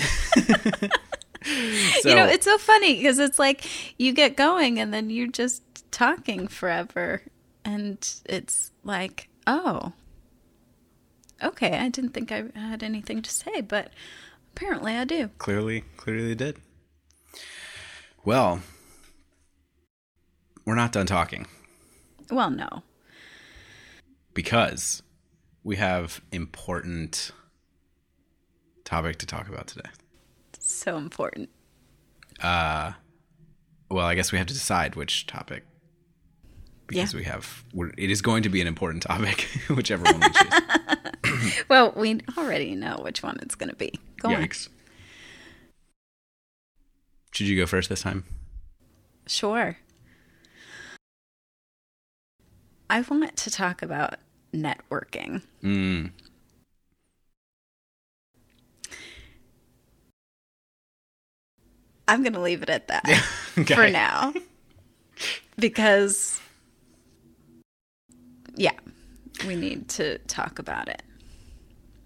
you 2.08 2.14
know, 2.14 2.26
it's 2.26 2.44
so 2.44 2.58
funny 2.58 2.96
because 2.96 3.18
it's 3.18 3.38
like 3.38 3.64
you 3.98 4.12
get 4.12 4.36
going 4.36 4.78
and 4.78 4.92
then 4.92 5.08
you're 5.08 5.28
just 5.28 5.62
talking 5.92 6.48
forever. 6.48 7.22
And 7.64 7.98
it's 8.26 8.72
like, 8.82 9.28
oh, 9.46 9.92
okay, 11.42 11.78
I 11.78 11.88
didn't 11.88 12.10
think 12.10 12.32
I 12.32 12.44
had 12.54 12.82
anything 12.82 13.22
to 13.22 13.30
say, 13.30 13.60
but 13.60 13.92
apparently 14.52 14.96
I 14.96 15.04
do. 15.04 15.28
Clearly, 15.38 15.84
clearly 15.96 16.34
did. 16.34 16.58
Well, 18.24 18.60
we're 20.64 20.74
not 20.74 20.92
done 20.92 21.06
talking. 21.06 21.46
Well, 22.30 22.50
no. 22.50 22.82
Because 24.34 25.02
we 25.62 25.76
have 25.76 26.20
important 26.32 27.30
topic 28.84 29.18
to 29.18 29.26
talk 29.26 29.48
about 29.48 29.66
today. 29.66 29.90
So 30.58 30.96
important. 30.96 31.50
Uh 32.40 32.92
well, 33.90 34.06
I 34.06 34.14
guess 34.14 34.32
we 34.32 34.38
have 34.38 34.46
to 34.46 34.54
decide 34.54 34.96
which 34.96 35.26
topic 35.26 35.64
because 36.86 37.14
yeah. 37.14 37.18
we 37.18 37.24
have 37.24 37.64
it 37.96 38.10
is 38.10 38.22
going 38.22 38.42
to 38.42 38.48
be 38.48 38.60
an 38.60 38.66
important 38.66 39.02
topic, 39.02 39.48
whichever 39.68 40.04
one 40.04 40.20
we 40.20 40.28
choose. 40.30 41.64
well, 41.68 41.92
we 41.96 42.20
already 42.36 42.74
know 42.74 42.98
which 43.02 43.22
one 43.22 43.38
it's 43.42 43.54
going 43.54 43.70
to 43.70 43.76
be. 43.76 43.92
Go 44.18 44.28
Yikes. 44.28 44.68
On. 44.68 44.74
Should 47.32 47.48
you 47.48 47.58
go 47.58 47.66
first 47.66 47.88
this 47.88 48.02
time? 48.02 48.24
Sure. 49.26 49.78
I 52.90 53.00
want 53.00 53.36
to 53.38 53.50
talk 53.50 53.80
about 53.80 54.16
networking. 54.52 55.42
Mm. 55.62 56.10
I'm 62.06 62.22
going 62.22 62.34
to 62.34 62.40
leave 62.40 62.62
it 62.62 62.68
at 62.68 62.88
that 62.88 63.04
okay. 63.58 63.74
for 63.74 63.88
now. 63.88 64.34
Because, 65.56 66.40
yeah, 68.62 68.78
we 69.44 69.56
need 69.56 69.88
to 69.88 70.18
talk 70.18 70.60
about 70.60 70.88
it. 70.88 71.02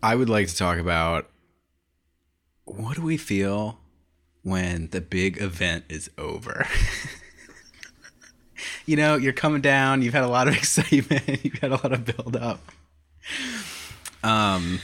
I 0.03 0.15
would 0.15 0.31
like 0.31 0.49
to 0.49 0.57
talk 0.57 0.79
about 0.79 1.29
what 2.65 2.97
do 2.97 3.03
we 3.03 3.19
feel 3.19 3.79
when 4.43 4.89
the 4.89 5.03
big 5.03 5.39
event 5.39 5.85
is 5.91 6.11
over? 6.17 6.67
you 8.87 8.97
know, 8.97 9.17
you're 9.17 9.35
coming 9.35 9.61
down, 9.61 10.01
you've 10.01 10.15
had 10.15 10.25
a 10.25 10.29
lot 10.29 10.49
of 10.49 10.57
excitement, 10.63 11.29
you've 11.45 11.59
had 11.59 11.73
a 11.73 11.77
lot 11.77 11.93
of 11.93 12.07
build 12.07 12.37
up. 12.37 12.61
Um 14.25 14.81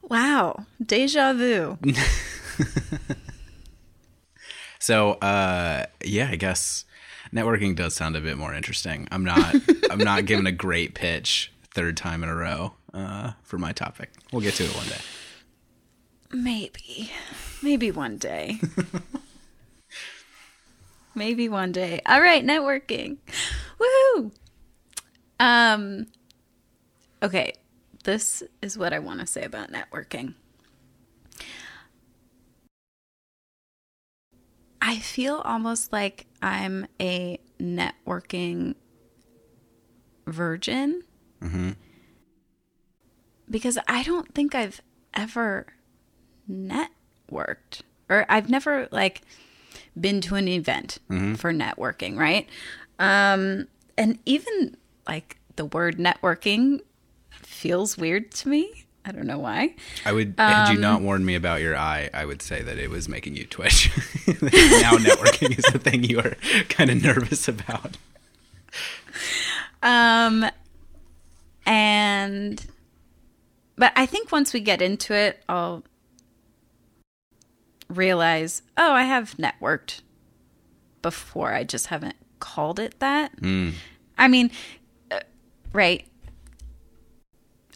Wow, 0.00 0.64
deja 0.82 1.34
vu. 1.34 1.76
so, 4.78 5.12
uh 5.20 5.84
yeah, 6.02 6.30
I 6.30 6.36
guess 6.36 6.85
networking 7.36 7.76
does 7.76 7.94
sound 7.94 8.16
a 8.16 8.20
bit 8.20 8.38
more 8.38 8.54
interesting. 8.54 9.08
I'm 9.10 9.24
not 9.24 9.54
I'm 9.90 9.98
not 9.98 10.26
giving 10.26 10.46
a 10.46 10.52
great 10.52 10.94
pitch 10.94 11.52
third 11.72 11.96
time 11.96 12.22
in 12.22 12.28
a 12.28 12.34
row 12.34 12.74
uh 12.94 13.32
for 13.42 13.58
my 13.58 13.72
topic. 13.72 14.10
We'll 14.32 14.42
get 14.42 14.54
to 14.54 14.64
it 14.64 14.74
one 14.76 14.86
day. 14.86 15.00
Maybe. 16.32 17.12
Maybe 17.62 17.90
one 17.90 18.16
day. 18.16 18.60
Maybe 21.14 21.48
one 21.48 21.72
day. 21.72 22.02
All 22.04 22.20
right, 22.20 22.44
networking. 22.44 23.16
Woohoo! 23.80 24.32
Um 25.40 26.06
okay, 27.22 27.54
this 28.04 28.42
is 28.62 28.78
what 28.78 28.92
I 28.92 28.98
want 28.98 29.20
to 29.20 29.26
say 29.26 29.44
about 29.44 29.70
networking. 29.70 30.34
I 34.86 35.00
feel 35.00 35.42
almost 35.44 35.92
like 35.92 36.26
I'm 36.40 36.86
a 37.00 37.40
networking 37.60 38.76
virgin. 40.28 41.02
hmm 41.42 41.72
Because 43.50 43.78
I 43.88 44.04
don't 44.04 44.32
think 44.32 44.54
I've 44.54 44.80
ever 45.12 45.66
networked 46.48 47.82
or 48.08 48.26
I've 48.28 48.48
never 48.48 48.86
like 48.92 49.22
been 50.00 50.20
to 50.20 50.36
an 50.36 50.46
event 50.46 50.98
mm-hmm. 51.10 51.34
for 51.34 51.52
networking, 51.52 52.16
right? 52.16 52.48
Um, 53.00 53.66
and 53.98 54.20
even 54.24 54.76
like 55.08 55.40
the 55.56 55.64
word 55.64 55.98
networking 55.98 56.78
feels 57.32 57.98
weird 57.98 58.30
to 58.34 58.48
me. 58.48 58.85
I 59.06 59.12
don't 59.12 59.26
know 59.26 59.38
why. 59.38 59.74
I 60.04 60.12
would 60.12 60.34
had 60.36 60.72
you 60.72 60.78
not 60.78 60.96
um, 60.96 61.04
warned 61.04 61.24
me 61.24 61.36
about 61.36 61.60
your 61.60 61.76
eye, 61.76 62.10
I 62.12 62.24
would 62.24 62.42
say 62.42 62.62
that 62.62 62.76
it 62.76 62.90
was 62.90 63.08
making 63.08 63.36
you 63.36 63.44
twitch. 63.44 63.90
now 64.26 64.96
networking 64.96 65.56
is 65.56 65.64
the 65.72 65.78
thing 65.78 66.02
you 66.02 66.18
are 66.18 66.36
kind 66.68 66.90
of 66.90 67.00
nervous 67.02 67.46
about. 67.46 67.96
Um 69.82 70.46
and 71.64 72.66
but 73.76 73.92
I 73.94 74.06
think 74.06 74.32
once 74.32 74.52
we 74.52 74.60
get 74.60 74.82
into 74.82 75.14
it, 75.14 75.42
I'll 75.48 75.84
realize, 77.88 78.62
oh, 78.76 78.92
I 78.92 79.02
have 79.04 79.36
networked 79.36 80.00
before. 81.02 81.52
I 81.52 81.62
just 81.62 81.88
haven't 81.88 82.16
called 82.40 82.80
it 82.80 82.98
that. 83.00 83.32
I 84.18 84.28
mean, 84.28 84.50
uh, 85.10 85.20
right. 85.72 86.06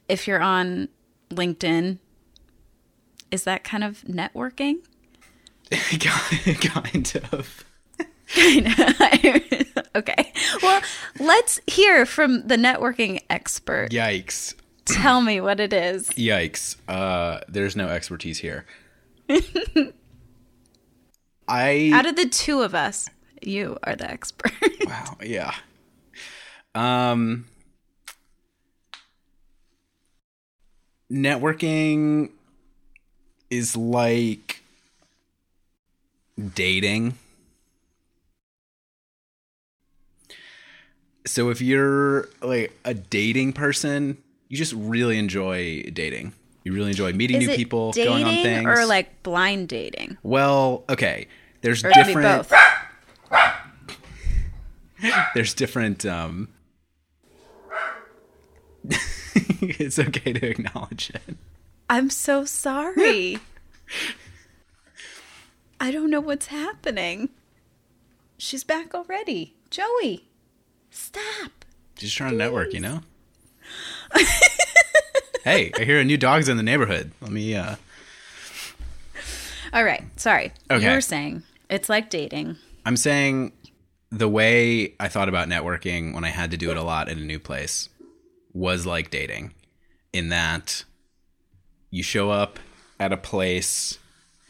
If 0.08 0.26
you're 0.26 0.40
on 0.40 0.88
LinkedIn, 1.30 1.98
is 3.30 3.44
that 3.44 3.64
kind 3.64 3.84
of 3.84 4.02
networking? 4.02 4.78
kind 6.60 7.22
of. 7.32 7.64
okay. 9.96 10.32
Well, 10.62 10.82
let's 11.18 11.60
hear 11.66 12.06
from 12.06 12.46
the 12.46 12.56
networking 12.56 13.20
expert. 13.28 13.90
Yikes. 13.90 14.54
Tell 14.84 15.20
me 15.20 15.40
what 15.40 15.60
it 15.60 15.72
is. 15.72 16.10
Yikes. 16.10 16.76
Uh, 16.88 17.40
there's 17.48 17.76
no 17.76 17.88
expertise 17.88 18.38
here. 18.38 18.66
I 21.48 21.90
Out 21.92 22.06
of 22.06 22.16
the 22.16 22.28
two 22.28 22.62
of 22.62 22.74
us, 22.74 23.08
you 23.42 23.78
are 23.82 23.94
the 23.96 24.10
expert. 24.10 24.52
Wow, 24.84 25.16
yeah. 25.22 25.54
Um 26.74 27.46
networking 31.10 32.30
is 33.50 33.76
like 33.76 34.62
dating. 36.54 37.14
So 41.26 41.50
if 41.50 41.60
you're 41.60 42.28
like 42.42 42.72
a 42.84 42.94
dating 42.94 43.52
person, 43.52 44.16
you 44.48 44.56
just 44.56 44.72
really 44.72 45.18
enjoy 45.18 45.82
dating. 45.92 46.32
You 46.64 46.72
really 46.72 46.90
enjoy 46.90 47.12
meeting 47.12 47.40
is 47.42 47.48
new 47.48 47.56
people, 47.56 47.92
going 47.92 48.24
on 48.24 48.34
things. 48.34 48.66
or 48.66 48.84
like 48.86 49.22
blind 49.22 49.68
dating? 49.68 50.18
well, 50.22 50.84
okay. 50.88 51.26
There's 51.62 51.84
Or 51.84 51.90
different 51.92 52.48
both. 52.48 52.52
there's 55.34 55.54
different 55.54 56.06
um 56.06 56.48
it's 59.62 59.98
okay 59.98 60.32
to 60.32 60.46
acknowledge 60.48 61.10
it 61.14 61.36
I'm 61.88 62.08
so 62.08 62.44
sorry. 62.44 63.38
I 65.80 65.90
don't 65.90 66.08
know 66.08 66.20
what's 66.20 66.46
happening. 66.46 67.30
She's 68.38 68.62
back 68.62 68.94
already. 68.94 69.54
Joey, 69.70 70.28
stop. 70.90 71.64
She's 71.98 72.12
trying 72.14 72.30
to 72.30 72.36
network 72.36 72.72
you 72.72 72.80
know 72.80 73.00
hey 75.44 75.70
i 75.78 75.84
hear 75.84 76.00
a 76.00 76.04
new 76.04 76.16
dog's 76.16 76.48
in 76.48 76.56
the 76.56 76.62
neighborhood 76.62 77.12
let 77.20 77.30
me 77.30 77.54
uh 77.54 77.76
All 79.72 79.84
right. 79.84 80.02
Sorry. 80.16 80.52
Okay. 80.70 80.84
You 80.84 80.90
were 80.94 81.00
saying 81.00 81.42
it's 81.68 81.88
like 81.88 82.10
dating. 82.10 82.56
i'm 82.84 82.96
saying 82.96 83.52
the 84.10 84.28
way 84.28 84.94
i 84.98 85.06
thought 85.08 85.28
about 85.28 85.48
networking 85.48 86.14
when 86.14 86.24
i 86.24 86.28
had 86.28 86.50
to 86.50 86.56
do 86.56 86.70
it 86.70 86.76
a 86.76 86.82
lot 86.82 87.08
in 87.08 87.18
a 87.18 87.22
new 87.22 87.38
place 87.38 87.88
was 88.52 88.86
like 88.86 89.10
dating 89.10 89.52
in 90.12 90.28
that 90.30 90.84
you 91.90 92.02
show 92.02 92.30
up 92.30 92.58
at 92.98 93.12
a 93.12 93.16
place 93.16 93.98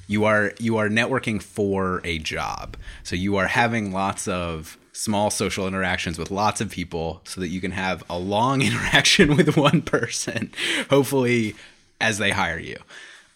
you 0.08 0.24
are 0.24 0.52
you 0.58 0.76
are 0.76 0.88
networking 0.88 1.40
for 1.42 2.00
a 2.04 2.18
job 2.18 2.76
so 3.02 3.14
you 3.14 3.36
are 3.36 3.46
having 3.46 3.92
lots 3.92 4.26
of 4.26 4.76
small 4.92 5.30
social 5.30 5.66
interactions 5.68 6.18
with 6.18 6.30
lots 6.30 6.60
of 6.60 6.70
people 6.70 7.20
so 7.24 7.40
that 7.40 7.48
you 7.48 7.60
can 7.60 7.70
have 7.70 8.02
a 8.10 8.18
long 8.18 8.60
interaction 8.68 9.36
with 9.36 9.56
one 9.56 9.82
person 9.82 10.50
hopefully 10.88 11.54
as 12.00 12.18
they 12.18 12.30
hire 12.30 12.58
you 12.58 12.76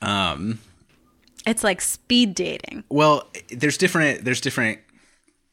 um 0.03 0.59
It's 1.47 1.63
like 1.63 1.81
speed 1.81 2.35
dating. 2.35 2.85
well 2.89 3.29
there's 3.51 3.77
different 3.79 4.25
there's 4.25 4.41
different 4.41 4.79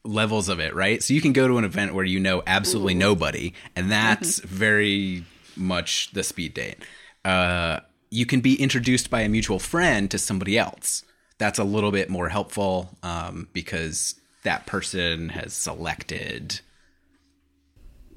levels 0.04 0.48
of 0.48 0.58
it 0.58 0.74
right 0.74 1.02
so 1.02 1.14
you 1.14 1.20
can 1.20 1.32
go 1.32 1.46
to 1.46 1.58
an 1.58 1.64
event 1.64 1.94
where 1.94 2.04
you 2.04 2.18
know 2.18 2.42
absolutely 2.46 2.94
nobody 2.94 3.52
and 3.76 3.90
that's 3.90 4.40
very 4.40 5.24
much 5.56 6.10
the 6.12 6.24
speed 6.24 6.52
date 6.54 6.76
uh 7.24 7.78
you 8.10 8.26
can 8.26 8.40
be 8.40 8.60
introduced 8.60 9.10
by 9.10 9.20
a 9.20 9.28
mutual 9.28 9.58
friend 9.60 10.10
to 10.10 10.18
somebody 10.18 10.58
else 10.58 11.04
that's 11.38 11.58
a 11.58 11.64
little 11.64 11.90
bit 11.92 12.10
more 12.10 12.28
helpful 12.28 12.90
um, 13.02 13.48
because 13.52 14.14
that 14.44 14.66
person 14.66 15.28
has 15.30 15.52
selected 15.54 16.60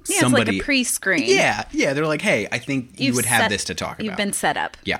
Yeah, 0.07 0.19
somebody 0.21 0.41
it's 0.41 0.49
like 0.57 0.61
a 0.61 0.65
pre-screen. 0.65 1.23
yeah 1.27 1.65
yeah 1.71 1.93
they're 1.93 2.07
like 2.07 2.21
hey 2.21 2.47
i 2.51 2.57
think 2.57 2.99
you 2.99 3.07
You've 3.07 3.15
would 3.17 3.25
have 3.25 3.41
set- 3.43 3.49
this 3.49 3.63
to 3.65 3.75
talk 3.75 3.99
about." 3.99 4.05
You've 4.05 4.17
been 4.17 4.33
set 4.33 4.57
up. 4.57 4.75
yeah. 4.83 4.99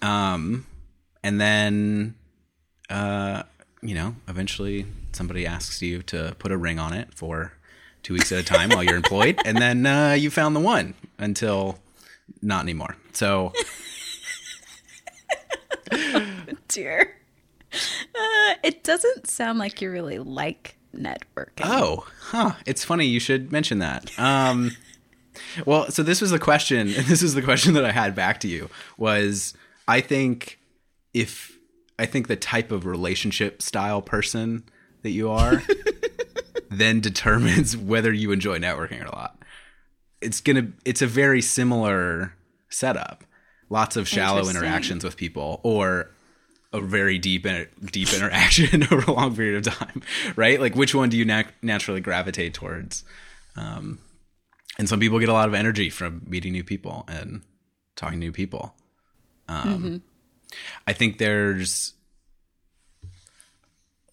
Um, 0.00 0.66
and 1.22 1.40
then, 1.40 2.16
uh, 2.90 3.44
you 3.82 3.94
know, 3.94 4.16
eventually 4.26 4.84
somebody 5.12 5.46
asks 5.46 5.82
you 5.82 6.02
to 6.04 6.34
put 6.38 6.52
a 6.52 6.56
ring 6.56 6.78
on 6.78 6.92
it 6.92 7.14
for 7.14 7.52
two 8.02 8.14
weeks 8.14 8.32
at 8.32 8.38
a 8.40 8.44
time 8.44 8.70
while 8.70 8.82
you're 8.82 8.96
employed, 8.96 9.40
and 9.44 9.58
then 9.58 9.86
uh, 9.86 10.12
you 10.12 10.30
found 10.30 10.56
the 10.56 10.60
one 10.60 10.94
until 11.18 11.78
not 12.40 12.62
anymore. 12.62 12.96
So 13.12 13.52
Dear. 16.68 17.16
Uh, 17.72 18.54
it 18.62 18.84
doesn't 18.84 19.28
sound 19.28 19.58
like 19.58 19.80
you 19.80 19.90
really 19.90 20.18
like 20.18 20.76
networking. 20.94 21.62
Oh, 21.64 22.06
huh. 22.20 22.52
It's 22.66 22.84
funny 22.84 23.06
you 23.06 23.20
should 23.20 23.50
mention 23.50 23.78
that. 23.78 24.18
Um, 24.18 24.72
well, 25.64 25.90
so 25.90 26.02
this 26.02 26.20
was 26.20 26.30
the 26.30 26.38
question, 26.38 26.88
and 26.88 26.88
this 27.06 27.22
is 27.22 27.34
the 27.34 27.42
question 27.42 27.74
that 27.74 27.84
I 27.84 27.92
had 27.92 28.14
back 28.14 28.40
to 28.40 28.48
you 28.48 28.68
was 28.96 29.54
I 29.88 30.00
think 30.00 30.58
if 31.14 31.58
I 31.98 32.06
think 32.06 32.28
the 32.28 32.36
type 32.36 32.72
of 32.72 32.86
relationship 32.86 33.62
style 33.62 34.02
person 34.02 34.64
that 35.02 35.10
you 35.10 35.30
are 35.30 35.62
then 36.70 37.00
determines 37.00 37.76
whether 37.76 38.12
you 38.12 38.32
enjoy 38.32 38.58
networking 38.58 39.00
or 39.00 39.04
not. 39.04 39.42
It's 40.20 40.40
gonna 40.40 40.68
it's 40.84 41.02
a 41.02 41.06
very 41.06 41.42
similar 41.42 42.34
setup. 42.68 43.24
Lots 43.68 43.96
of 43.96 44.06
shallow 44.06 44.48
interactions 44.48 45.02
with 45.02 45.16
people 45.16 45.60
or 45.62 46.10
a 46.72 46.80
very 46.80 47.18
deep 47.18 47.46
deep 47.90 48.12
interaction 48.14 48.82
over 48.90 49.10
a 49.10 49.12
long 49.12 49.34
period 49.34 49.66
of 49.66 49.74
time, 49.74 50.02
right? 50.36 50.60
Like 50.60 50.74
which 50.74 50.94
one 50.94 51.08
do 51.08 51.16
you 51.16 51.24
nat- 51.24 51.52
naturally 51.62 52.00
gravitate 52.00 52.54
towards? 52.54 53.04
Um, 53.56 53.98
and 54.78 54.88
some 54.88 55.00
people 55.00 55.18
get 55.18 55.28
a 55.28 55.34
lot 55.34 55.48
of 55.48 55.54
energy 55.54 55.90
from 55.90 56.22
meeting 56.26 56.52
new 56.52 56.64
people 56.64 57.04
and 57.08 57.42
talking 57.96 58.20
to 58.20 58.26
new 58.26 58.32
people. 58.32 58.74
Um, 59.48 60.02
I 60.86 60.92
think 60.92 61.18
there's, 61.18 61.94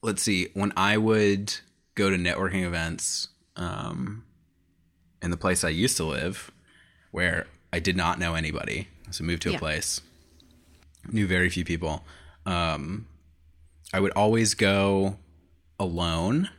let's 0.02 0.22
see, 0.22 0.50
when 0.54 0.72
I 0.78 0.98
would 0.98 1.56
go 1.96 2.10
to 2.10 2.16
networking 2.18 2.64
events 2.66 3.28
um, 3.56 4.24
in 5.22 5.32
the 5.32 5.38
place 5.38 5.64
I 5.64 5.70
used 5.70 5.98
to 5.98 6.04
live, 6.06 6.52
where 7.12 7.48
I 7.74 7.80
did 7.80 7.96
not 7.98 8.20
know 8.20 8.36
anybody, 8.36 8.88
so 9.12 9.24
moved 9.24 9.42
to 9.44 9.50
a 9.50 9.54
Yeah. 9.54 9.60
place, 9.60 10.02
knew 11.12 11.28
very 11.28 11.50
few 11.50 11.66
people. 11.66 12.06
Um, 12.46 13.08
I 13.94 14.00
would 14.00 14.12
always 14.14 14.54
go 14.54 15.18
alone. 15.80 16.50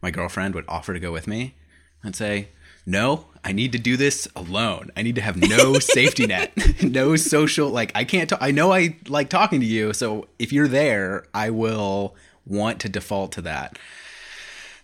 My 0.00 0.10
girlfriend 0.10 0.54
would 0.54 0.64
offer 0.68 0.92
to 0.94 1.00
go 1.00 1.12
with 1.12 1.26
me 1.26 1.54
and 2.02 2.14
say, 2.16 2.48
No, 2.84 3.26
I 3.44 3.52
need 3.52 3.72
to 3.72 3.78
do 3.78 3.96
this 3.96 4.26
alone. 4.34 4.90
I 4.96 5.02
need 5.02 5.14
to 5.14 5.20
have 5.20 5.36
no 5.36 5.74
safety 5.78 6.26
net, 6.26 6.52
no 6.82 7.16
social. 7.16 7.68
Like, 7.68 7.92
I 7.94 8.04
can't 8.04 8.28
talk. 8.28 8.40
I 8.42 8.50
know 8.50 8.72
I 8.72 8.96
like 9.08 9.28
talking 9.28 9.60
to 9.60 9.66
you. 9.66 9.92
So 9.92 10.28
if 10.38 10.52
you're 10.52 10.68
there, 10.68 11.26
I 11.32 11.50
will 11.50 12.16
want 12.46 12.80
to 12.80 12.88
default 12.88 13.32
to 13.32 13.42
that. 13.42 13.78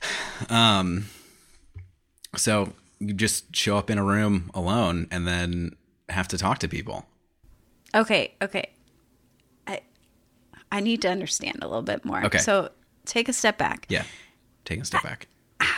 Um, 0.48 1.06
so 2.36 2.72
you 3.00 3.12
just 3.12 3.56
show 3.56 3.76
up 3.76 3.90
in 3.90 3.98
a 3.98 4.04
room 4.04 4.52
alone 4.54 5.08
and 5.10 5.26
then 5.26 5.74
have 6.08 6.28
to 6.28 6.38
talk 6.38 6.58
to 6.58 6.68
people. 6.68 7.04
Okay, 7.92 8.34
okay. 8.40 8.70
I 9.66 9.80
I 10.70 10.78
need 10.78 11.02
to 11.02 11.08
understand 11.08 11.58
a 11.62 11.66
little 11.66 11.82
bit 11.82 12.04
more. 12.04 12.24
Okay. 12.24 12.38
So 12.38 12.70
take 13.04 13.28
a 13.28 13.32
step 13.32 13.58
back. 13.58 13.86
Yeah. 13.88 14.04
Take 14.64 14.80
a 14.80 14.84
step 14.84 15.02
back. 15.02 15.26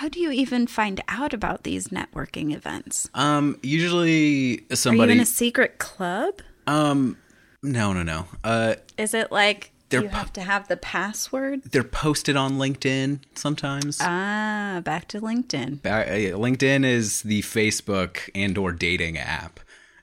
How 0.01 0.09
do 0.09 0.19
you 0.19 0.31
even 0.31 0.67
find 0.67 1.03
out 1.09 1.35
about 1.35 1.65
these 1.65 1.89
networking 1.89 2.55
events? 2.55 3.11
Um, 3.13 3.59
usually 3.63 4.61
Are 4.61 4.63
you 4.71 4.77
somebody. 4.77 5.13
in 5.13 5.21
a 5.21 5.27
secret 5.27 5.77
club? 5.77 6.41
um, 6.67 7.19
no, 7.63 7.93
no, 7.93 8.03
no. 8.03 8.25
Uh, 8.43 8.77
Is 8.97 9.13
it 9.13 9.31
like 9.31 9.73
you 9.91 10.01
pu- 10.01 10.09
have 10.09 10.33
to 10.33 10.41
have 10.41 10.69
the 10.69 10.79
password? 10.79 11.65
they're 11.65 11.85
posted 11.85 12.35
on 12.35 12.53
LinkedIn 12.57 13.19
sometimes. 13.35 13.99
Ah, 14.01 14.81
back 14.83 15.07
to 15.09 15.21
LinkedIn. 15.21 15.83
Ba- 15.83 16.09
uh, 16.11 16.39
LinkedIn 16.39 16.87
is 16.87 17.21
the 17.21 17.43
Facebook 17.43 18.31
and 18.35 18.57
or 18.57 18.73
dating 18.73 19.19
app 19.19 19.61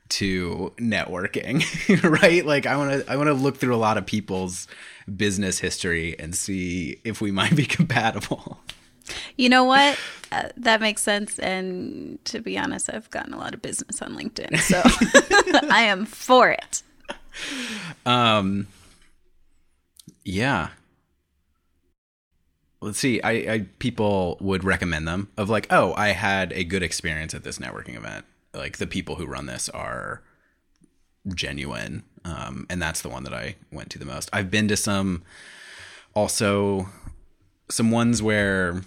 to 0.10 0.74
networking, 0.78 1.64
right? 2.22 2.46
Like 2.46 2.68
I 2.68 2.78
want 2.78 3.04
to 3.04 3.12
I 3.12 3.16
want 3.16 3.30
to 3.30 3.34
look 3.34 3.58
through 3.58 3.74
a 3.74 3.78
lot 3.78 3.98
of 3.98 4.06
people's 4.06 4.68
business 5.16 5.58
history 5.58 6.16
and 6.20 6.36
see 6.36 7.00
if 7.04 7.20
we 7.20 7.32
might 7.32 7.56
be 7.56 7.66
compatible. 7.80 8.60
You 9.38 9.50
know 9.50 9.64
what? 9.64 9.98
Uh, 10.32 10.50
that 10.58 10.82
makes 10.82 11.02
sense. 11.02 11.40
And 11.40 12.24
to 12.26 12.40
be 12.42 12.58
honest, 12.58 12.90
I've 12.94 13.10
gotten 13.10 13.34
a 13.34 13.38
lot 13.38 13.54
of 13.54 13.62
business 13.62 14.02
on 14.02 14.16
LinkedIn, 14.16 14.60
so 14.60 14.82
I 15.70 15.84
am 15.84 16.06
for 16.06 16.50
it. 16.50 16.84
Um 18.06 18.68
Yeah. 20.24 20.70
Let's 22.80 23.00
see. 23.00 23.22
I, 23.24 23.32
I 23.32 23.66
people 23.80 24.38
would 24.40 24.64
recommend 24.64 25.08
them 25.08 25.30
of 25.36 25.50
like, 25.50 25.66
oh, 25.72 25.94
I 25.96 26.10
had 26.10 26.52
a 26.54 26.64
good 26.64 26.84
experience 26.84 27.34
at 27.34 27.44
this 27.44 27.58
networking 27.58 27.96
event. 27.96 28.26
Like 28.54 28.78
the 28.78 28.88
people 28.88 29.16
who 29.16 29.26
run 29.26 29.48
this 29.48 29.68
are 29.70 30.22
genuine, 31.34 32.04
um, 32.24 32.66
and 32.70 32.82
that's 32.82 33.02
the 33.02 33.10
one 33.10 33.24
that 33.24 33.34
I 33.34 33.56
went 33.72 33.90
to 33.92 34.00
the 34.00 34.06
most. 34.06 34.30
I've 34.32 34.52
been 34.52 34.68
to 34.68 34.78
some, 34.78 35.24
also, 36.14 36.88
some 37.70 37.92
ones 37.92 38.22
where 38.22 38.82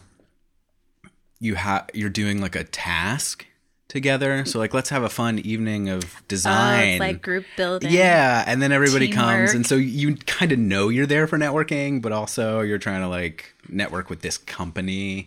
you 1.41 1.55
have 1.57 1.89
you're 1.95 2.11
doing 2.11 2.41
like 2.41 2.55
a 2.55 2.65
task 2.65 3.47
together. 3.89 4.45
So 4.45 4.61
like, 4.61 4.73
let's 4.73 4.91
have 4.91 5.03
a 5.03 5.09
fun 5.09 5.41
evening 5.41 5.89
of 5.89 6.05
Oh, 6.05 6.19
design. 6.29 6.89
it's 6.91 7.01
like 7.01 7.23
group 7.23 7.45
building. 7.57 7.91
Yeah, 7.91 8.45
and 8.47 8.63
then 8.63 8.71
everybody 8.71 9.09
comes, 9.09 9.53
and 9.53 9.67
so 9.67 9.75
you 9.75 10.15
kind 10.15 10.53
of 10.53 10.59
know 10.61 10.89
you're 10.91 11.07
there 11.07 11.27
for 11.27 11.39
networking, 11.39 12.01
but 12.01 12.13
also 12.13 12.61
you're 12.61 12.79
trying 12.79 13.01
to 13.01 13.09
like 13.09 13.53
network 13.69 14.09
with 14.09 14.21
this 14.21 14.39
company, 14.39 15.27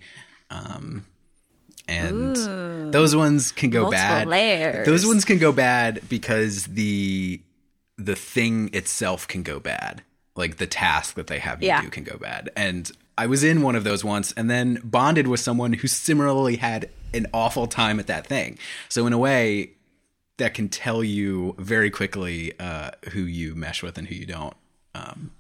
um, 0.50 1.06
and 1.90 2.38
Ooh. 2.38 2.92
those 2.92 3.14
ones 3.16 3.52
can 3.52 3.70
go 3.70 3.92
bad. 3.92 4.28
layers. 4.28 4.86
Those 4.86 5.06
ones 5.06 5.26
can 5.26 5.40
go 5.40 5.52
bad 5.52 6.02
because 6.08 6.64
the 6.66 7.42
the 7.98 8.16
thing 8.16 8.70
itself 8.74 9.28
can 9.28 9.44
go 9.44 9.60
bad, 9.60 10.04
like 10.38 10.56
the 10.58 10.68
task 10.68 11.16
that 11.16 11.28
they 11.28 11.40
have 11.40 11.62
you 11.62 11.68
Yeah. 11.68 11.82
do 11.82 11.90
can 11.90 12.04
go 12.06 12.18
bad, 12.18 12.50
and. 12.56 12.90
I 13.18 13.28
was 13.28 13.44
in 13.44 13.62
one 13.62 13.76
of 13.76 13.84
those 13.84 14.04
once 14.04 14.32
and 14.34 14.50
then 14.50 14.82
bonded 14.84 15.28
with 15.28 15.40
someone 15.40 15.74
who 15.74 15.88
similarly 15.88 16.58
had 16.58 16.90
an 17.14 17.28
awful 17.34 17.68
time 17.68 18.00
at 18.00 18.08
that 18.08 18.26
thing. 18.26 18.58
So 18.90 19.06
in 19.06 19.14
a 19.14 19.18
way, 19.18 19.72
that 20.38 20.54
can 20.54 20.68
tell 20.68 21.04
you 21.04 21.56
very 21.60 21.92
quickly 21.92 22.54
uh, 22.60 22.92
who 23.12 23.22
you 23.22 23.56
mesh 23.56 23.84
with 23.84 23.98
and 23.98 24.08
who 24.08 24.16
you 24.16 24.26
don't, 24.26 24.56
um, 24.96 25.32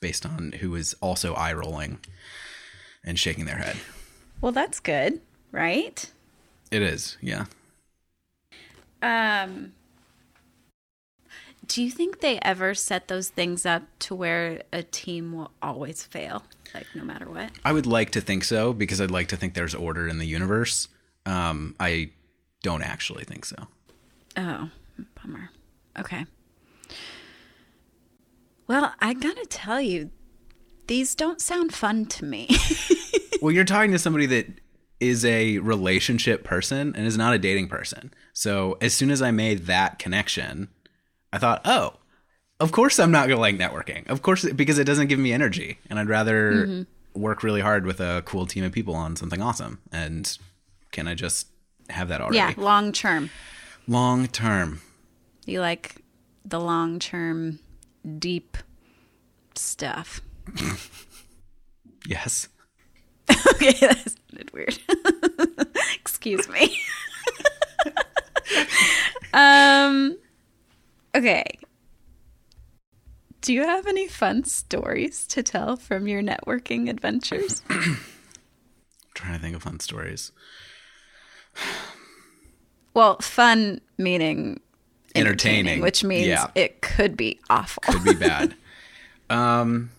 based 0.00 0.24
on 0.24 0.52
who 0.60 0.74
is 0.74 0.96
also 1.00 1.34
eye 1.34 1.52
rolling 1.52 1.98
and 3.04 3.18
shaking 3.18 3.44
their 3.44 3.58
head. 3.58 3.76
Well, 4.40 4.52
that's 4.52 4.80
good, 4.80 5.20
right? 5.52 6.10
It 6.70 6.82
is, 6.82 7.18
yeah. 7.20 7.44
Um, 9.02 9.74
do 11.66 11.82
you 11.82 11.90
think 11.90 12.20
they 12.20 12.38
ever 12.40 12.74
set 12.74 13.08
those 13.08 13.28
things 13.28 13.64
up 13.64 13.82
to 14.00 14.14
where 14.14 14.62
a 14.72 14.82
team 14.82 15.32
will 15.32 15.50
always 15.62 16.02
fail, 16.02 16.44
like 16.74 16.86
no 16.94 17.04
matter 17.04 17.28
what? 17.28 17.50
I 17.64 17.72
would 17.72 17.86
like 17.86 18.10
to 18.10 18.20
think 18.20 18.44
so 18.44 18.72
because 18.72 19.00
I'd 19.00 19.10
like 19.10 19.28
to 19.28 19.36
think 19.36 19.54
there's 19.54 19.74
order 19.74 20.08
in 20.08 20.18
the 20.18 20.26
universe. 20.26 20.88
Um, 21.26 21.74
I 21.80 22.10
don't 22.62 22.82
actually 22.82 23.24
think 23.24 23.44
so. 23.44 23.56
Oh, 24.36 24.70
bummer. 25.22 25.50
Okay. 25.98 26.26
Well, 28.66 28.94
I 29.00 29.14
gotta 29.14 29.46
tell 29.46 29.80
you, 29.80 30.10
these 30.86 31.14
don't 31.14 31.40
sound 31.40 31.74
fun 31.74 32.06
to 32.06 32.24
me. 32.24 32.48
Well, 33.44 33.52
you're 33.52 33.64
talking 33.64 33.92
to 33.92 33.98
somebody 33.98 34.24
that 34.24 34.46
is 35.00 35.22
a 35.22 35.58
relationship 35.58 36.44
person 36.44 36.94
and 36.96 37.06
is 37.06 37.18
not 37.18 37.34
a 37.34 37.38
dating 37.38 37.68
person. 37.68 38.10
So 38.32 38.78
as 38.80 38.94
soon 38.94 39.10
as 39.10 39.20
I 39.20 39.32
made 39.32 39.66
that 39.66 39.98
connection, 39.98 40.68
I 41.34 41.38
thought, 41.38 41.62
oh, 41.64 41.94
of 42.60 42.72
course 42.72 42.98
I'm 42.98 43.10
not 43.10 43.28
going 43.28 43.36
to 43.36 43.40
like 43.40 43.58
networking. 43.58 44.08
Of 44.08 44.22
course, 44.22 44.48
because 44.52 44.78
it 44.78 44.84
doesn't 44.84 45.08
give 45.08 45.18
me 45.18 45.32
energy. 45.32 45.78
And 45.90 45.98
I'd 45.98 46.08
rather 46.08 46.86
work 47.14 47.42
really 47.42 47.60
hard 47.60 47.86
with 47.86 48.00
a 48.00 48.22
cool 48.24 48.46
team 48.46 48.64
of 48.64 48.72
people 48.72 48.94
on 48.94 49.16
something 49.16 49.42
awesome. 49.42 49.80
And 49.92 50.36
can 50.92 51.08
I 51.08 51.14
just 51.14 51.48
have 51.90 52.08
that 52.08 52.20
already? 52.20 52.36
yeah, 52.36 52.54
long 52.56 52.92
term. 52.92 53.30
Long 53.86 54.26
term. 54.28 54.80
You 55.46 55.60
like 55.60 56.02
the 56.44 56.60
long 56.60 56.98
term, 56.98 57.58
deep 58.18 58.56
stuff. 59.56 60.20
Yes. 62.06 62.48
okay, 63.54 63.72
that 63.80 64.14
sounded 64.30 64.52
weird. 64.52 64.78
Excuse 65.94 66.48
me. 66.48 66.78
um. 69.32 70.16
Okay. 71.14 71.44
Do 73.40 73.52
you 73.52 73.62
have 73.62 73.86
any 73.86 74.08
fun 74.08 74.44
stories 74.44 75.26
to 75.28 75.42
tell 75.42 75.76
from 75.76 76.08
your 76.08 76.22
networking 76.22 76.88
adventures? 76.88 77.62
trying 79.14 79.34
to 79.34 79.38
think 79.38 79.54
of 79.54 79.62
fun 79.62 79.80
stories. 79.80 80.32
well, 82.94 83.18
fun 83.20 83.80
meaning 83.98 84.60
Entertaining. 85.14 85.80
which 85.82 86.02
means 86.02 86.26
Yeah. 86.26 86.46
it 86.54 86.80
could 86.80 87.16
be 87.16 87.38
awful. 87.50 87.82
could 87.82 88.02
be 88.04 88.14
bad. 88.18 88.56
um, 89.30 89.90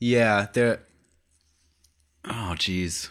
yeah, 0.00 0.48
there. 0.52 0.80
Oh, 2.26 2.54
jeez. 2.56 3.08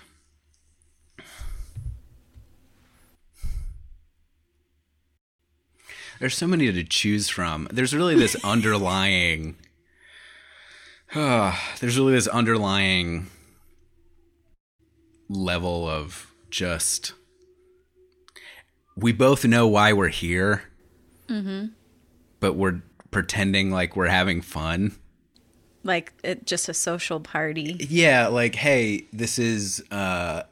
There's 6.19 6.35
so 6.37 6.47
many 6.47 6.71
to 6.71 6.83
choose 6.83 7.29
from. 7.29 7.67
There's 7.71 7.93
really 7.95 8.15
this 8.15 8.35
underlying. 8.43 9.55
Ah, 11.15 11.75
there's 11.79 11.97
really 11.97 12.13
this 12.13 12.27
underlying 12.27 13.27
level 15.29 15.87
of 15.87 16.31
just. 16.49 17.13
We 18.95 19.11
both 19.11 19.43
know 19.45 19.67
why 19.67 19.93
we're 19.93 20.09
here 20.09 20.63
but 22.39 22.53
we're 22.53 22.81
pretending 23.09 23.71
like 23.71 23.95
we're 23.95 24.07
having 24.07 24.41
fun. 24.41 24.95
like 25.83 26.13
it, 26.23 26.45
just 26.45 26.69
a 26.69 26.73
social 26.73 27.19
party. 27.19 27.77
Yeah, 27.89 28.27
like 28.27 28.53
hey, 28.55 29.07
this 29.11 29.39
is 29.39 29.83
uh 29.89 30.43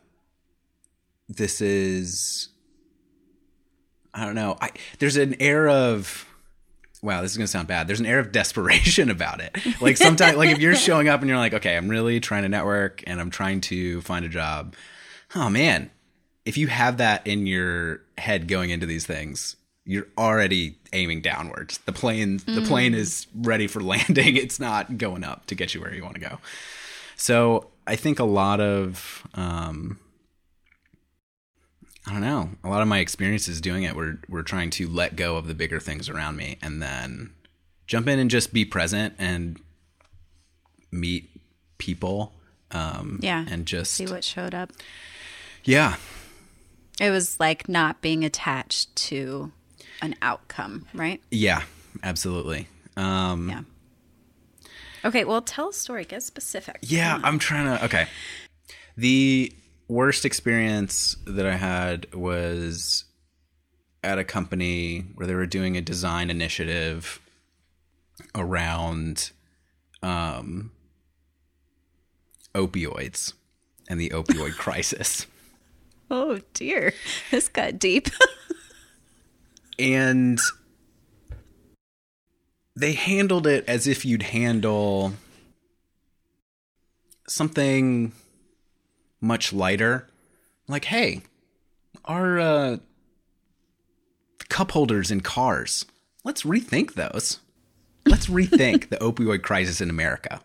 this 1.29 1.61
is 1.61 2.49
I 4.13 4.25
don't 4.25 4.35
know. 4.35 4.57
I 4.59 4.71
there's 4.99 5.17
an 5.17 5.35
air 5.39 5.67
of 5.69 6.27
wow, 7.01 7.21
this 7.21 7.31
is 7.31 7.37
going 7.37 7.45
to 7.45 7.51
sound 7.51 7.67
bad. 7.67 7.87
There's 7.87 7.99
an 7.99 8.05
air 8.05 8.19
of 8.19 8.31
desperation 8.31 9.09
about 9.17 9.41
it. 9.41 9.57
Like 9.81 9.97
sometimes 9.97 10.37
like 10.37 10.49
if 10.49 10.59
you're 10.59 10.75
showing 10.75 11.09
up 11.09 11.21
and 11.21 11.29
you're 11.29 11.37
like, 11.37 11.53
"Okay, 11.53 11.75
I'm 11.75 11.89
really 11.89 12.19
trying 12.19 12.43
to 12.43 12.49
network 12.49 13.03
and 13.07 13.19
I'm 13.19 13.29
trying 13.29 13.61
to 13.61 14.01
find 14.01 14.25
a 14.25 14.29
job." 14.29 14.75
Oh 15.35 15.49
man, 15.49 15.89
if 16.45 16.57
you 16.57 16.67
have 16.67 16.97
that 16.97 17.25
in 17.25 17.47
your 17.47 18.01
head 18.17 18.47
going 18.47 18.69
into 18.69 18.85
these 18.85 19.05
things, 19.05 19.55
you're 19.85 20.07
already 20.17 20.75
aiming 20.93 21.21
downwards. 21.21 21.79
The 21.79 21.93
plane 21.93 22.41
the 22.45 22.61
plane 22.61 22.93
is 22.93 23.27
ready 23.35 23.67
for 23.67 23.79
landing. 23.83 24.35
It's 24.35 24.59
not 24.59 24.97
going 24.97 25.23
up 25.23 25.47
to 25.47 25.55
get 25.55 25.73
you 25.73 25.81
where 25.81 25.93
you 25.93 26.03
want 26.03 26.15
to 26.15 26.21
go. 26.21 26.39
So, 27.15 27.67
I 27.85 27.95
think 27.95 28.19
a 28.19 28.23
lot 28.25 28.59
of 28.59 29.25
um 29.35 29.99
I 32.07 32.11
don't 32.13 32.21
know. 32.21 32.49
A 32.63 32.69
lot 32.69 32.81
of 32.81 32.87
my 32.87 32.99
experiences 32.99 33.61
doing 33.61 33.83
it 33.83 33.95
were 33.95 34.19
were 34.27 34.43
trying 34.43 34.69
to 34.71 34.87
let 34.87 35.15
go 35.15 35.35
of 35.37 35.47
the 35.47 35.53
bigger 35.53 35.79
things 35.79 36.09
around 36.09 36.35
me 36.35 36.57
and 36.61 36.81
then 36.81 37.31
jump 37.87 38.07
in 38.07 38.17
and 38.19 38.29
just 38.29 38.53
be 38.53 38.65
present 38.65 39.13
and 39.19 39.59
meet 40.91 41.29
people 41.77 42.33
um 42.71 43.19
Yeah. 43.21 43.45
and 43.49 43.65
just 43.65 43.93
See 43.93 44.05
what 44.07 44.23
showed 44.23 44.53
up. 44.53 44.71
yeah 45.63 45.95
It 46.99 47.09
was 47.11 47.39
like 47.39 47.67
not 47.69 48.01
being 48.01 48.23
attached 48.23 48.95
to 49.07 49.51
an 50.01 50.15
outcome, 50.21 50.87
right? 50.93 51.21
yeah 51.31 51.63
absolutely 52.03 52.67
um 52.97 53.49
Yeah. 53.49 53.61
Okay, 55.03 55.23
well, 55.25 55.41
tell 55.41 55.69
a 55.69 55.73
story. 55.73 56.05
Get 56.05 56.21
specific. 56.21 56.77
Yeah, 56.83 57.19
I'm 57.23 57.39
trying 57.39 57.65
to. 57.75 57.83
Okay. 57.85 58.05
The 58.95 59.51
worst 59.91 60.23
experience 60.23 61.17
that 61.25 61.45
I 61.45 61.57
had 61.57 62.13
was 62.15 63.03
at 64.01 64.17
a 64.17 64.23
company 64.23 65.05
where 65.15 65.27
they 65.27 65.35
were 65.35 65.45
doing 65.45 65.75
a 65.75 65.81
design 65.81 66.29
initiative 66.29 67.19
around 68.33 69.31
um, 70.01 70.71
opioids 72.55 73.33
and 73.89 73.99
the 73.99 74.09
opioid 74.11 74.53
crisis. 74.57 75.27
Oh 76.09 76.39
dear, 76.53 76.93
this 77.29 77.49
got 77.49 77.77
deep. 77.77 78.07
and 79.79 80.39
they 82.77 82.93
handled 82.93 83.45
it 83.45 83.65
as 83.67 83.87
if 83.87 84.05
you'd 84.05 84.23
handle 84.23 85.11
something 87.27 88.13
much 89.21 89.53
lighter. 89.53 90.07
Like 90.67 90.85
hey 90.85 91.21
our 92.05 92.39
uh, 92.39 92.77
cup 94.49 94.71
holders 94.71 95.11
in 95.11 95.21
cars 95.21 95.85
let's 96.23 96.43
rethink 96.43 96.93
those. 96.93 97.39
Let's 98.05 98.27
rethink 98.27 98.89
the 98.89 98.97
opioid 98.97 99.43
crisis 99.43 99.81
in 99.81 99.89
america. 99.89 100.41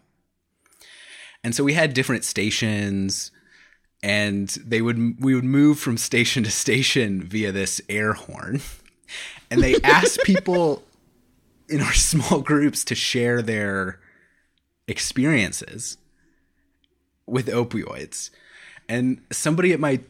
And 1.43 1.55
so 1.55 1.65
we 1.65 1.75
had 1.75 1.95
different 1.95 2.25
stations 2.25 3.31
and 4.03 4.49
they 4.49 4.83
would 4.83 5.23
we 5.23 5.35
would 5.35 5.45
move 5.45 5.79
from 5.79 5.97
station 5.97 6.45
to 6.45 6.51
station 6.51 7.23
via 7.23 7.53
this 7.53 7.81
air 7.89 8.13
horn. 8.13 8.61
And 9.51 9.63
they 9.63 9.77
asked 9.85 10.25
people 10.25 10.83
in 11.69 11.81
our 11.81 11.93
small 11.93 12.41
groups 12.41 12.85
to 12.85 12.97
share 12.97 13.43
their 13.43 14.01
experiences 14.89 15.99
with 17.27 17.47
opioids. 17.47 18.31
And 18.89 19.21
somebody 19.33 19.73
at 19.73 19.81
my 19.81 20.01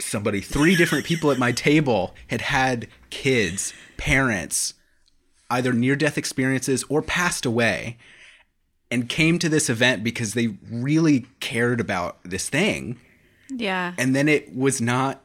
somebody 0.00 0.40
three 0.40 0.76
different 0.76 1.04
people 1.04 1.30
at 1.30 1.38
my 1.38 1.52
table 1.52 2.14
had 2.28 2.40
had 2.40 2.86
kids, 3.10 3.72
parents, 3.96 4.74
either 5.50 5.72
near 5.72 5.96
death 5.96 6.16
experiences 6.16 6.84
or 6.88 7.02
passed 7.02 7.44
away 7.44 7.96
and 8.90 9.08
came 9.08 9.38
to 9.38 9.48
this 9.48 9.68
event 9.68 10.04
because 10.04 10.34
they 10.34 10.56
really 10.70 11.26
cared 11.40 11.80
about 11.80 12.18
this 12.22 12.48
thing 12.48 12.98
Yeah. 13.50 13.92
and 13.98 14.14
then 14.14 14.28
it 14.28 14.54
was 14.54 14.80
not 14.80 15.22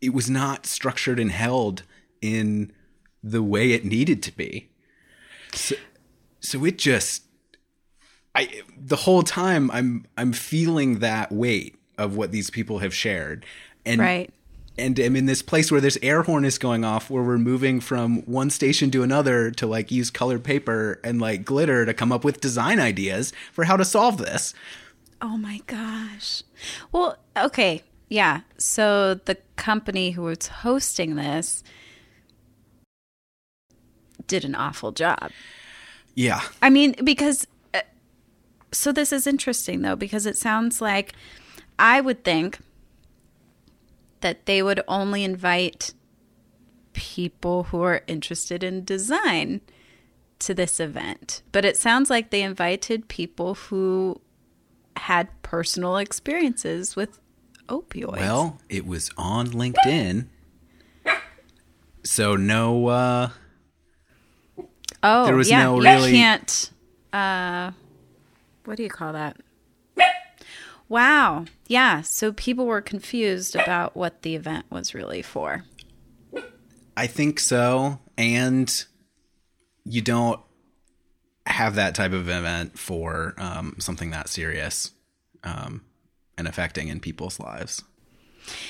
it 0.00 0.12
was 0.12 0.28
not 0.28 0.66
structured 0.66 1.18
and 1.18 1.32
held 1.32 1.82
in 2.20 2.72
the 3.22 3.42
way 3.42 3.72
it 3.72 3.84
needed 3.84 4.22
to 4.24 4.36
be 4.36 4.68
so, 5.54 5.74
so 6.40 6.64
it 6.64 6.78
just 6.78 7.22
i 8.34 8.62
the 8.76 8.96
whole 8.96 9.22
time 9.22 9.70
i'm 9.70 10.06
i'm 10.16 10.32
feeling 10.32 10.98
that 10.98 11.30
weight 11.32 11.76
of 11.98 12.16
what 12.16 12.32
these 12.32 12.50
people 12.50 12.78
have 12.78 12.94
shared 12.94 13.44
and 13.86 14.00
right. 14.00 14.30
and 14.78 14.98
I'm 14.98 15.16
in 15.16 15.26
this 15.26 15.42
place 15.42 15.70
where 15.70 15.80
this 15.80 15.98
air 16.02 16.22
horn 16.22 16.44
is 16.44 16.58
going 16.58 16.84
off 16.84 17.10
where 17.10 17.22
we're 17.22 17.38
moving 17.38 17.80
from 17.80 18.22
one 18.22 18.50
station 18.50 18.90
to 18.92 19.02
another 19.02 19.50
to 19.52 19.66
like 19.66 19.90
use 19.90 20.10
colored 20.10 20.42
paper 20.42 21.00
and 21.04 21.20
like 21.20 21.44
glitter 21.44 21.86
to 21.86 21.94
come 21.94 22.12
up 22.12 22.24
with 22.24 22.40
design 22.40 22.80
ideas 22.80 23.32
for 23.52 23.64
how 23.64 23.76
to 23.76 23.84
solve 23.84 24.18
this. 24.18 24.54
Oh 25.20 25.36
my 25.36 25.60
gosh. 25.66 26.42
Well, 26.92 27.16
okay. 27.36 27.82
Yeah. 28.08 28.40
So 28.58 29.14
the 29.14 29.38
company 29.56 30.10
who 30.10 30.22
was 30.22 30.46
hosting 30.48 31.16
this 31.16 31.62
did 34.26 34.44
an 34.44 34.54
awful 34.54 34.92
job. 34.92 35.30
Yeah. 36.14 36.40
I 36.62 36.70
mean, 36.70 36.94
because 37.02 37.46
so 38.74 38.92
this 38.92 39.12
is 39.12 39.26
interesting 39.26 39.82
though, 39.82 39.96
because 39.96 40.26
it 40.26 40.36
sounds 40.36 40.80
like 40.80 41.12
I 41.78 42.00
would 42.00 42.24
think 42.24 42.58
that 44.20 44.46
they 44.46 44.62
would 44.62 44.80
only 44.88 45.24
invite 45.24 45.92
people 46.92 47.64
who 47.64 47.82
are 47.82 48.02
interested 48.06 48.62
in 48.62 48.84
design 48.84 49.60
to 50.38 50.54
this 50.54 50.80
event. 50.80 51.42
But 51.52 51.64
it 51.64 51.76
sounds 51.76 52.10
like 52.10 52.30
they 52.30 52.42
invited 52.42 53.08
people 53.08 53.54
who 53.54 54.20
had 54.96 55.28
personal 55.42 55.96
experiences 55.96 56.96
with 56.96 57.20
opioids. 57.68 58.18
Well, 58.18 58.60
it 58.68 58.86
was 58.86 59.10
on 59.16 59.48
LinkedIn. 59.48 60.26
So 62.04 62.36
no 62.36 62.86
uh 62.88 63.28
oh, 65.02 65.24
there 65.26 65.36
was 65.36 65.50
yeah, 65.50 65.64
no 65.64 65.76
you 65.76 65.82
really- 65.82 66.12
can't. 66.12 66.70
Uh, 67.12 67.70
what 68.64 68.76
do 68.76 68.82
you 68.82 68.88
call 68.88 69.12
that? 69.12 69.36
Wow. 70.88 71.46
Yeah. 71.66 72.02
So 72.02 72.32
people 72.32 72.66
were 72.66 72.80
confused 72.82 73.56
about 73.56 73.96
what 73.96 74.22
the 74.22 74.34
event 74.34 74.66
was 74.70 74.94
really 74.94 75.22
for. 75.22 75.64
I 76.96 77.06
think 77.06 77.40
so. 77.40 78.00
And 78.18 78.84
you 79.84 80.02
don't 80.02 80.40
have 81.46 81.74
that 81.76 81.94
type 81.94 82.12
of 82.12 82.28
event 82.28 82.78
for 82.78 83.34
um, 83.38 83.76
something 83.78 84.10
that 84.10 84.28
serious 84.28 84.90
um, 85.42 85.82
and 86.38 86.46
affecting 86.46 86.88
in 86.88 87.00
people's 87.00 87.40
lives. 87.40 87.82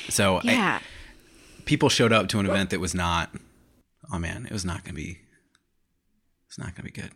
So 0.09 0.37
I- 0.39 0.43
Yeah. 0.45 0.81
people 1.65 1.89
showed 1.89 2.13
up 2.13 2.29
to 2.29 2.39
an 2.41 2.47
event 2.47 2.71
that 2.71 2.81
was 2.81 2.95
not. 2.95 3.31
Oh 4.13 4.19
man, 4.19 4.47
it 4.47 4.53
was 4.53 4.65
not 4.65 4.85
going 4.85 4.95
to 4.95 5.01
be. 5.03 5.19
It's 6.49 6.59
not 6.59 6.69
going 6.77 6.87
to 6.89 6.93
be 6.93 7.01
good. 7.01 7.11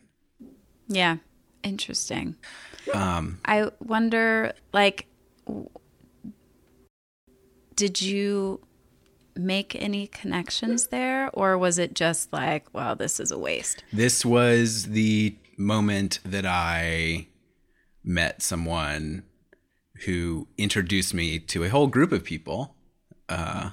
Yeah. 0.88 1.18
Interesting. 1.62 2.36
Um, 2.94 3.40
I 3.44 3.70
wonder, 3.80 4.52
like, 4.72 5.06
did 7.74 8.00
you 8.00 8.60
make 9.36 9.74
any 9.76 10.06
connections 10.08 10.88
there, 10.88 11.30
or 11.32 11.56
was 11.56 11.78
it 11.78 11.94
just 11.94 12.32
like, 12.32 12.66
well, 12.72 12.96
this 12.96 13.20
is 13.20 13.30
a 13.30 13.38
waste? 13.38 13.84
this 13.92 14.24
was 14.24 14.86
the 14.86 15.36
moment 15.56 16.20
that 16.24 16.46
I 16.46 17.28
met 18.04 18.42
someone 18.42 19.24
who 20.06 20.46
introduced 20.56 21.12
me 21.12 21.38
to 21.40 21.64
a 21.64 21.68
whole 21.68 21.88
group 21.88 22.12
of 22.12 22.24
people 22.24 22.76
uh, 23.28 23.70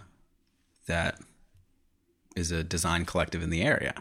that 0.88 1.19
is 2.36 2.52
a 2.52 2.63
design 2.63 3.06
collective 3.06 3.41
in 3.41 3.50
the 3.50 3.62
area. 3.62 3.93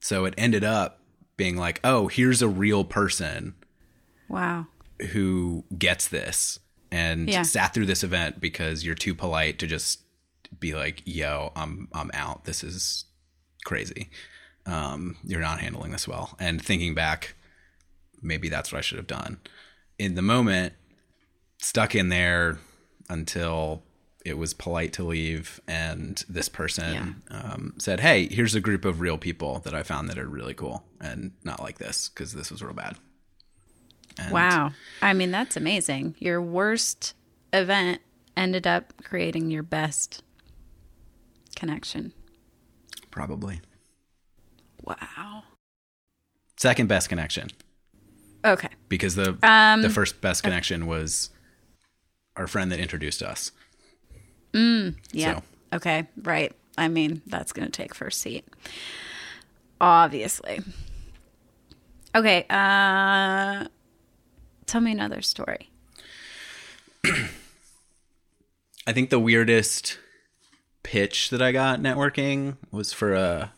So 0.00 0.24
it 0.24 0.34
ended 0.38 0.64
up 0.64 1.00
being 1.36 1.56
like, 1.56 1.80
oh, 1.84 2.08
here's 2.08 2.42
a 2.42 2.48
real 2.48 2.84
person 2.84 3.54
Wow. 4.28 4.66
who 5.12 5.64
gets 5.76 6.08
this 6.08 6.58
and 6.90 7.28
Yeah. 7.28 7.42
sat 7.42 7.74
through 7.74 7.86
this 7.86 8.04
event 8.04 8.40
because 8.40 8.84
you're 8.84 8.94
too 8.94 9.14
polite 9.14 9.58
to 9.58 9.66
just 9.66 10.00
be 10.60 10.74
like, 10.74 11.02
"Yo, 11.04 11.52
I'm 11.56 11.88
I'm 11.92 12.10
out. 12.14 12.44
This 12.44 12.62
is 12.62 13.04
crazy. 13.64 14.10
Um, 14.66 15.16
you're 15.24 15.40
not 15.40 15.60
handling 15.60 15.90
this 15.92 16.06
well." 16.06 16.36
And 16.38 16.62
thinking 16.64 16.94
back, 16.94 17.34
maybe 18.22 18.48
that's 18.48 18.70
what 18.72 18.78
I 18.78 18.82
should 18.82 18.98
have 18.98 19.06
done. 19.08 19.40
In 19.98 20.14
the 20.14 20.22
moment, 20.22 20.74
stuck 21.58 21.94
in 21.94 22.08
there 22.08 22.58
until 23.08 23.82
it 24.24 24.38
was 24.38 24.54
polite 24.54 24.92
to 24.94 25.04
leave, 25.04 25.60
and 25.68 26.24
this 26.28 26.48
person 26.48 27.22
um, 27.30 27.74
said, 27.78 28.00
"Hey, 28.00 28.26
here's 28.28 28.54
a 28.54 28.60
group 28.60 28.84
of 28.84 29.00
real 29.00 29.18
people 29.18 29.58
that 29.60 29.74
I 29.74 29.82
found 29.82 30.08
that 30.08 30.18
are 30.18 30.26
really 30.26 30.54
cool, 30.54 30.84
and 31.00 31.32
not 31.44 31.62
like 31.62 31.78
this 31.78 32.08
because 32.08 32.32
this 32.32 32.50
was 32.50 32.62
real 32.62 32.72
bad." 32.74 32.96
And 34.18 34.32
Wow. 34.32 34.72
I 35.02 35.12
mean, 35.12 35.30
that's 35.30 35.56
amazing. 35.56 36.14
Your 36.18 36.40
worst 36.40 37.14
event 37.52 38.00
ended 38.36 38.66
up 38.66 38.92
creating 39.04 39.50
your 39.50 39.62
best 39.62 40.22
connection. 41.56 42.12
Probably. 43.10 43.60
Wow. 44.82 45.44
Second 46.56 46.88
best 46.88 47.08
connection 47.08 47.50
Okay. 48.44 48.68
because 48.88 49.14
the 49.16 49.36
Um, 49.42 49.82
the 49.82 49.90
first 49.90 50.20
best 50.20 50.42
connection 50.42 50.86
was 50.86 51.30
our 52.36 52.46
friend 52.46 52.70
that 52.72 52.78
introduced 52.80 53.22
us. 53.22 53.50
Yeah. 55.12 55.34
So- 55.36 55.42
Okay. 55.74 56.06
Right. 56.22 56.52
I 56.78 56.88
mean, 56.88 57.20
that's 57.26 57.52
going 57.52 57.66
to 57.66 57.72
take 57.72 57.94
first 57.94 58.20
seat. 58.20 58.44
Obviously. 59.80 60.60
Okay. 62.14 62.46
Uh, 62.48 63.66
tell 64.66 64.80
me 64.80 64.92
another 64.92 65.20
story. 65.22 65.68
I 68.86 68.92
think 68.92 69.10
the 69.10 69.18
weirdest 69.18 69.98
pitch 70.82 71.30
that 71.30 71.40
I 71.42 71.52
got 71.52 71.80
networking 71.80 72.56
was 72.70 72.92
for 72.92 73.14
uh, 73.14 73.48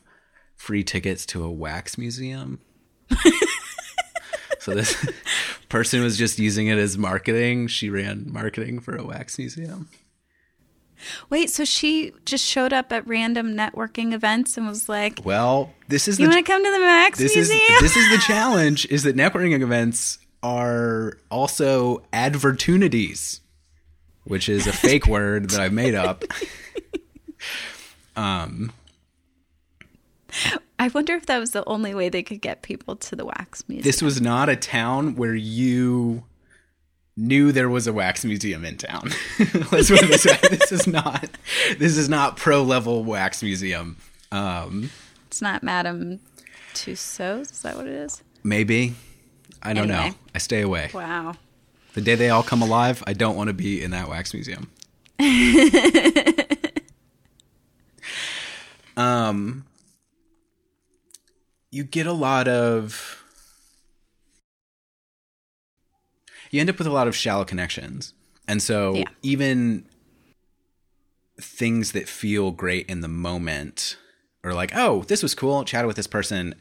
free 0.57 0.85
tickets 0.85 1.27
to 1.27 1.43
a 1.45 1.51
wax 1.51 1.99
museum. 1.99 2.61
so 4.61 4.73
this 4.75 4.95
person 5.69 6.03
was 6.03 6.17
just 6.17 6.39
using 6.39 6.69
it 6.69 6.79
as 6.79 6.97
marketing. 6.97 7.67
She 7.67 7.91
ran 7.91 8.33
marketing 8.33 8.81
for 8.81 8.97
a 8.97 9.05
wax 9.05 9.39
museum. 9.39 9.89
Wait, 11.31 11.51
so 11.51 11.65
she 11.65 12.13
just 12.25 12.45
showed 12.45 12.73
up 12.73 12.93
at 12.93 13.07
random 13.07 13.55
networking 13.57 14.13
events 14.13 14.57
and 14.57 14.67
was 14.67 14.89
like, 14.89 15.21
Well, 15.25 15.73
this 15.89 16.09
is 16.09 16.19
"You 16.19 16.27
the 16.27 16.33
want 16.33 16.47
to 16.47 16.53
come 16.53 16.65
to 16.65 16.71
the 16.71 16.79
Max 16.81 17.19
this 17.19 17.37
is 17.37 17.49
Museum?" 17.49 17.79
this 17.81 17.97
is 17.97 18.11
the 18.11 18.19
challenge 18.27 18.87
is 18.87 19.03
that 19.05 19.17
networking 19.17 19.61
events 19.61 20.19
are 20.43 21.19
also 21.31 22.03
advertunities 22.13 23.41
which 24.25 24.49
is 24.49 24.67
a 24.67 24.73
fake 24.73 25.07
word 25.07 25.51
that 25.51 25.61
i've 25.61 25.73
made 25.73 25.95
up 25.95 26.23
um 28.17 28.73
I 30.79 30.89
wonder 30.89 31.15
if 31.15 31.27
that 31.27 31.39
was 31.39 31.53
the 31.53 31.65
only 31.67 31.95
way 31.95 32.11
they 32.11 32.23
could 32.23 32.41
get 32.43 32.61
people 32.63 32.97
to 32.97 33.17
the 33.17 33.25
wax 33.25 33.65
museum. 33.69 33.83
this 33.85 34.03
was 34.03 34.21
not 34.21 34.49
a 34.49 34.57
town 34.57 35.17
where 35.17 35.35
you 35.35 36.25
knew 37.17 37.51
there 37.53 37.69
was 37.71 37.87
a 37.87 37.93
wax 37.93 38.25
museum 38.25 38.65
in 38.65 38.77
town 38.77 39.11
let's 39.73 39.89
put 39.91 40.01
this 40.07 40.25
this 40.51 40.71
is 40.73 40.87
not 40.87 41.29
this 41.79 41.97
is 41.97 42.09
not 42.09 42.37
pro 42.37 42.63
level 42.63 43.03
wax 43.05 43.43
museum 43.43 43.97
um 44.33 44.91
it's 45.29 45.41
not 45.43 45.63
Madame 45.63 46.21
Tussauds. 46.75 47.51
Is 47.53 47.63
that 47.63 47.77
what 47.77 47.87
it 47.87 47.93
is? 47.95 48.23
maybe 48.45 48.95
i 49.63 49.73
don't 49.73 49.91
Anyway. 49.91 50.11
know 50.11 50.15
i 50.35 50.39
stay 50.39 50.61
away 50.63 50.91
Wow. 50.93 51.35
The 51.95 52.03
day 52.03 52.15
they 52.15 52.29
all 52.29 52.43
come 52.43 52.61
alive, 52.61 53.03
I 53.07 53.15
don't 53.15 53.37
want 53.37 53.49
to 53.49 53.55
be 53.55 53.83
in 53.83 53.91
that 53.93 54.07
wax 54.11 54.35
museum. 54.35 54.71
um, 58.99 59.65
you 61.71 61.85
get 61.85 62.07
a 62.07 62.13
lot 62.13 62.49
of. 62.49 63.16
You 66.57 66.61
end 66.61 66.71
up 66.71 66.79
with 66.79 66.87
a 66.87 66.91
lot 66.91 67.07
of 67.07 67.15
shallow 67.15 67.45
connections. 67.45 68.15
And 68.49 68.63
so 68.63 68.95
Yeah. 68.95 69.05
even 69.23 69.85
things 71.39 71.93
that 71.93 72.09
feel 72.09 72.51
great 72.51 72.89
in 72.89 73.03
the 73.03 73.09
moment 73.09 73.99
are 74.43 74.55
like, 74.55 74.75
oh, 74.75 75.03
this 75.03 75.23
was 75.23 75.35
cool, 75.35 75.65
chatted 75.65 75.87
with 75.87 75.97
this 75.97 76.07
person, 76.07 76.55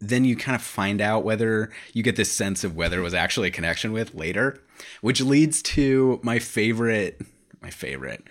then 0.00 0.24
you 0.24 0.36
kind 0.36 0.54
of 0.54 0.62
find 0.62 1.00
out 1.00 1.24
whether 1.24 1.72
you 1.92 2.04
get 2.04 2.14
this 2.14 2.30
sense 2.30 2.62
of 2.62 2.76
whether 2.76 3.00
it 3.00 3.02
was 3.02 3.12
actually 3.12 3.48
a 3.48 3.50
connection 3.50 3.90
with 3.90 4.14
later, 4.14 4.62
which 5.00 5.20
leads 5.20 5.62
to 5.62 6.20
my 6.22 6.38
favorite, 6.38 7.20
my 7.60 7.70
favorite, 7.70 8.22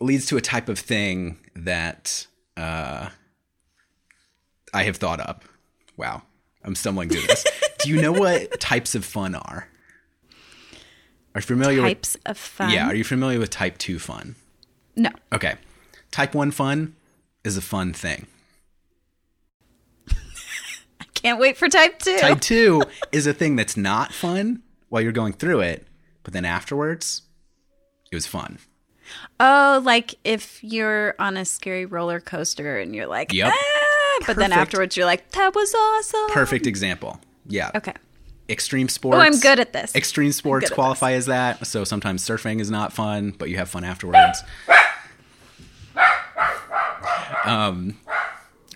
leads 0.00 0.26
to 0.26 0.36
a 0.36 0.40
type 0.40 0.68
of 0.68 0.78
thing 0.78 1.38
that 1.56 2.28
uh, 2.56 3.08
I 4.72 4.84
have 4.84 4.98
thought 4.98 5.18
up. 5.18 5.44
Wow, 5.96 6.22
I'm 6.62 6.76
stumbling 6.76 7.08
through 7.08 7.26
this. 7.26 7.44
Do 7.82 7.90
you 7.90 8.00
know 8.00 8.12
what 8.12 8.60
types 8.60 8.94
of 8.94 9.04
fun 9.04 9.34
are? 9.34 9.68
Are 11.34 11.38
you 11.38 11.42
familiar 11.42 11.80
Types 11.82 12.16
of 12.26 12.36
fun. 12.36 12.70
Yeah, 12.70 12.86
are 12.88 12.94
you 12.94 13.04
familiar 13.04 13.38
with 13.38 13.50
type 13.50 13.78
two 13.78 13.98
fun? 13.98 14.34
No. 14.96 15.10
Okay, 15.32 15.54
type 16.10 16.34
one 16.34 16.50
fun 16.50 16.96
is 17.44 17.56
a 17.56 17.60
fun 17.62 17.92
thing. 17.92 18.26
I 21.00 21.04
can't 21.14 21.38
wait 21.38 21.56
for 21.56 21.68
type 21.68 21.98
two. 22.00 22.18
Type 22.18 22.40
two 22.40 22.82
is 23.12 23.26
a 23.26 23.32
thing 23.32 23.56
that's 23.56 23.76
not 23.76 24.12
fun 24.12 24.62
while 24.88 25.02
you're 25.02 25.12
going 25.12 25.32
through 25.32 25.60
it, 25.60 25.86
but 26.24 26.32
then 26.32 26.44
afterwards, 26.44 27.22
it 28.10 28.14
was 28.16 28.26
fun. 28.26 28.58
Oh, 29.38 29.80
like 29.84 30.16
if 30.24 30.62
you're 30.62 31.14
on 31.18 31.36
a 31.36 31.44
scary 31.44 31.86
roller 31.86 32.20
coaster 32.20 32.78
and 32.78 32.94
you're 32.94 33.06
like, 33.06 33.32
Yep. 33.32 33.52
ah, 33.54 34.18
but 34.26 34.36
then 34.36 34.52
afterwards 34.52 34.96
you're 34.96 35.06
like, 35.06 35.30
that 35.32 35.54
was 35.54 35.74
awesome. 35.74 36.30
Perfect 36.30 36.66
example. 36.66 37.20
Yeah. 37.50 37.70
Okay. 37.74 37.94
Extreme 38.48 38.88
sports. 38.88 39.16
Oh, 39.16 39.20
I'm 39.20 39.38
good 39.38 39.60
at 39.60 39.72
this. 39.72 39.94
Extreme 39.94 40.32
sports 40.32 40.70
qualify 40.70 41.12
as 41.12 41.26
that. 41.26 41.66
So 41.66 41.84
sometimes 41.84 42.26
surfing 42.26 42.60
is 42.60 42.70
not 42.70 42.92
fun, 42.92 43.32
but 43.38 43.48
you 43.48 43.56
have 43.58 43.68
fun 43.68 43.84
afterwards. 43.84 44.42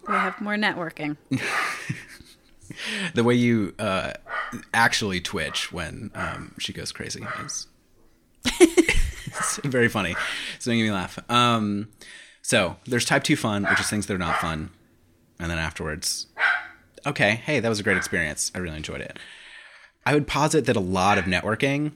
We 0.09 0.15
have 0.15 0.41
more 0.41 0.55
networking. 0.57 1.17
the 3.15 3.25
way 3.25 3.35
you 3.35 3.75
uh, 3.79 4.13
actually 4.73 5.21
twitch 5.21 5.73
when 5.73 6.11
um, 6.15 6.55
she 6.59 6.73
goes 6.73 6.93
crazy 6.93 7.27
is 7.45 7.67
it's 8.45 9.57
very 9.65 9.89
funny. 9.89 10.15
It's 10.57 10.67
making 10.67 10.85
me 10.85 10.91
laugh. 10.93 11.19
Um, 11.31 11.89
so 12.43 12.77
there's 12.87 13.05
type 13.05 13.25
two 13.25 13.37
fun, 13.37 13.65
which 13.65 13.81
is 13.81 13.89
things 13.89 14.07
that 14.07 14.15
are 14.15 14.19
not 14.19 14.37
fun, 14.41 14.71
and 15.39 15.51
then 15.51 15.59
afterwards, 15.59 16.27
okay, 17.07 17.37
hey, 17.45 17.61
that 17.61 17.69
was 17.69 17.81
a 17.81 17.83
great 17.83 17.97
experience. 17.97 18.51
I 18.55 18.59
really 18.59 18.77
enjoyed 18.77 19.01
it. 19.01 19.19
I 20.07 20.14
would 20.14 20.27
posit 20.27 20.67
that 20.67 20.77
a 20.77 20.81
lot 20.81 21.19
of 21.19 21.25
networking 21.25 21.93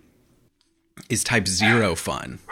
is 1.08 1.22
type 1.24 1.46
zero 1.48 1.94
fun. 1.94 2.38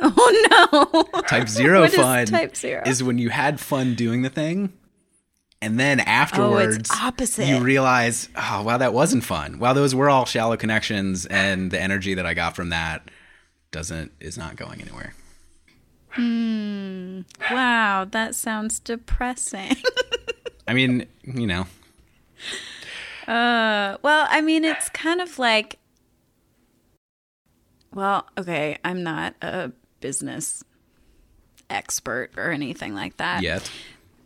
Oh 0.00 1.06
no. 1.14 1.22
Type 1.22 1.48
zero 1.48 1.82
What 1.82 1.90
is 1.90 1.96
fun 1.96 2.26
type 2.26 2.56
zero? 2.56 2.82
is 2.84 3.00
when 3.02 3.16
you 3.18 3.30
had 3.30 3.60
fun 3.60 3.94
doing 3.94 4.22
the 4.22 4.28
thing, 4.28 4.72
and 5.62 5.78
then 5.78 6.00
afterwards, 6.00 6.90
opposite. 6.90 7.46
you 7.46 7.60
realize, 7.60 8.28
oh 8.34 8.64
wow, 8.64 8.76
that 8.76 8.92
wasn't 8.92 9.22
fun. 9.22 9.60
Wow, 9.60 9.72
those 9.72 9.94
were 9.94 10.10
all 10.10 10.24
shallow 10.26 10.56
connections, 10.56 11.26
and 11.26 11.70
the 11.70 11.80
energy 11.80 12.14
that 12.14 12.26
I 12.26 12.34
got 12.34 12.56
from 12.56 12.70
that 12.70 13.08
doesn't 13.70 14.10
is 14.18 14.36
not 14.36 14.56
going 14.56 14.80
anywhere. 14.82 15.14
Hmm. 16.10 17.20
Wow, 17.50 18.06
that 18.10 18.34
sounds 18.34 18.80
depressing. 18.80 19.76
I 20.68 20.74
mean, 20.74 21.06
you 21.22 21.46
know, 21.46 21.66
Uh, 23.26 23.96
well, 24.02 24.26
I 24.28 24.40
mean, 24.42 24.64
it's 24.64 24.88
kind 24.90 25.20
of 25.20 25.38
like, 25.38 25.78
well, 27.94 28.26
okay, 28.36 28.76
I'm 28.84 29.02
not 29.02 29.34
a 29.40 29.72
business 30.00 30.62
expert 31.70 32.30
or 32.36 32.50
anything 32.50 32.94
like 32.94 33.16
that. 33.16 33.42
yet. 33.42 33.70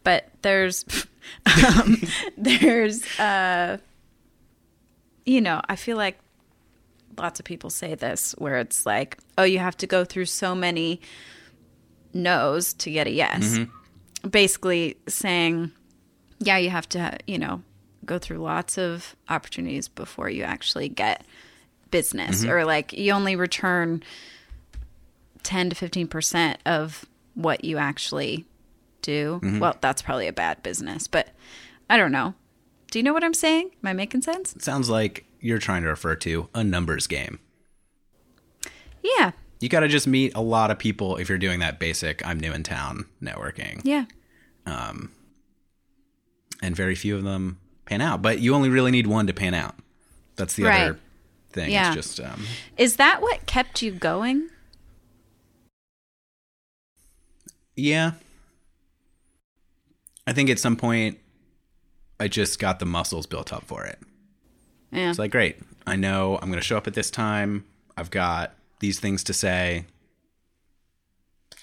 But 0.02 0.28
there's 0.42 0.85
um, 1.76 1.96
there's 2.38 3.04
uh 3.18 3.78
you 5.26 5.40
know 5.40 5.61
i 5.68 5.76
feel 5.76 5.96
like 5.96 6.18
lots 7.18 7.38
of 7.38 7.44
people 7.44 7.68
say 7.70 7.94
this 7.94 8.35
where 8.38 8.57
it's 8.57 8.87
like 8.87 9.18
oh 9.37 9.42
you 9.42 9.59
have 9.59 9.76
to 9.76 9.87
go 9.87 10.04
through 10.04 10.24
so 10.24 10.54
many 10.54 11.00
no's 12.14 12.72
to 12.74 12.90
get 12.90 13.07
a 13.07 13.11
yes. 13.11 13.59
Basically 14.28 14.96
saying 15.07 15.70
yeah 16.40 16.57
you 16.57 16.70
have 16.70 16.88
to 16.90 17.18
you 17.26 17.38
know 17.38 17.62
go 18.09 18.18
through 18.18 18.38
lots 18.38 18.77
of 18.77 19.14
opportunities 19.29 19.87
before 19.87 20.29
you 20.29 20.42
actually 20.42 20.88
get 20.88 21.25
business 21.90 22.42
mm-hmm. 22.42 22.51
or 22.51 22.64
like 22.64 22.92
you 22.92 23.12
only 23.12 23.37
return 23.37 24.03
10 25.44 25.71
to 25.71 25.77
15% 25.77 26.57
of 26.66 27.05
what 27.35 27.64
you 27.64 27.79
actually 27.79 28.44
do. 29.03 29.40
Mm-hmm. 29.42 29.61
Well, 29.61 29.77
that's 29.81 30.03
probably 30.03 30.27
a 30.27 30.33
bad 30.33 30.62
business, 30.62 31.07
but 31.07 31.29
I 31.88 31.97
don't 31.97 32.12
know. 32.12 32.35
Do 32.90 32.99
you 32.99 33.03
know 33.03 33.12
what 33.12 33.23
I'm 33.23 33.35
saying? 33.35 33.71
Am 33.83 33.88
I 33.88 33.92
making 33.92 34.23
sense? 34.23 34.57
it 34.57 34.62
sounds 34.62 34.90
like 34.90 35.25
you're 35.40 35.59
trying 35.59 35.83
to 35.83 35.88
refer 35.88 36.16
to 36.16 36.49
a 36.55 36.64
numbers 36.64 37.07
game. 37.07 37.38
Yeah. 39.03 39.33
You 39.61 39.68
got 39.68 39.81
to 39.81 39.88
just 39.88 40.07
meet 40.07 40.33
a 40.35 40.40
lot 40.40 40.71
of 40.71 40.79
people 40.79 41.16
if 41.16 41.29
you're 41.29 41.38
doing 41.38 41.61
that 41.61 41.79
basic 41.79 42.27
"I'm 42.27 42.40
new 42.40 42.53
in 42.53 42.62
town" 42.62 43.07
networking, 43.23 43.81
Yeah. 43.85 44.05
Um, 44.66 45.12
and 46.62 46.77
very 46.77 46.94
few 46.94 47.16
of 47.16 47.25
them 47.25 47.59
pan 47.88 48.01
out. 48.01 48.22
But 48.22 48.40
you 48.40 48.55
only 48.55 48.68
really 48.68 48.90
need 48.90 49.07
one 49.07 49.27
to 49.27 49.33
pan 49.33 49.55
out. 49.55 49.74
That's 50.37 50.55
the 50.55 50.64
Right. 50.64 50.83
other 50.83 50.98
thing. 51.51 51.70
Yeah. 51.70 51.88
It's 51.94 51.96
just 52.16 52.20
um, 52.20 52.44
Is 52.77 52.96
that 52.96 53.20
what 53.22 53.46
kept 53.46 53.83
you 53.83 53.90
going? 53.92 54.48
Yeah. 57.77 58.12
I 60.27 60.33
think 60.33 60.51
at 60.51 60.59
some 60.59 60.77
point 60.77 61.18
I 62.20 62.29
just 62.29 62.59
got 62.59 62.79
the 62.79 62.87
muscles 62.87 63.27
built 63.27 63.53
up 63.53 63.64
for 63.64 63.85
it. 63.85 63.98
Yeah. 64.90 65.11
It's 65.11 65.18
like, 65.18 65.31
great. 65.31 65.59
I 65.87 65.96
know 65.96 66.37
I'm 66.40 66.48
going 66.51 66.61
to 66.61 66.66
show 66.66 66.77
up 66.77 66.87
at 66.87 66.94
this 66.94 67.11
time. 67.11 67.64
I've 67.96 68.11
got 68.11 68.55
these 68.81 69.01
things 69.01 69.24
to 69.24 69.33
say. 69.33 69.87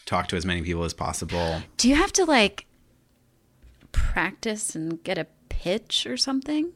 Talk 0.05 0.27
to 0.27 0.35
as 0.35 0.45
many 0.45 0.61
people 0.61 0.83
as 0.83 0.93
possible. 0.93 1.63
Do 1.77 1.89
you 1.89 1.95
have 1.95 2.13
to 2.13 2.25
like 2.25 2.65
practice 3.91 4.75
and 4.75 5.03
get 5.03 5.17
a 5.17 5.25
pitch 5.59 6.05
or 6.05 6.17
something? 6.17 6.71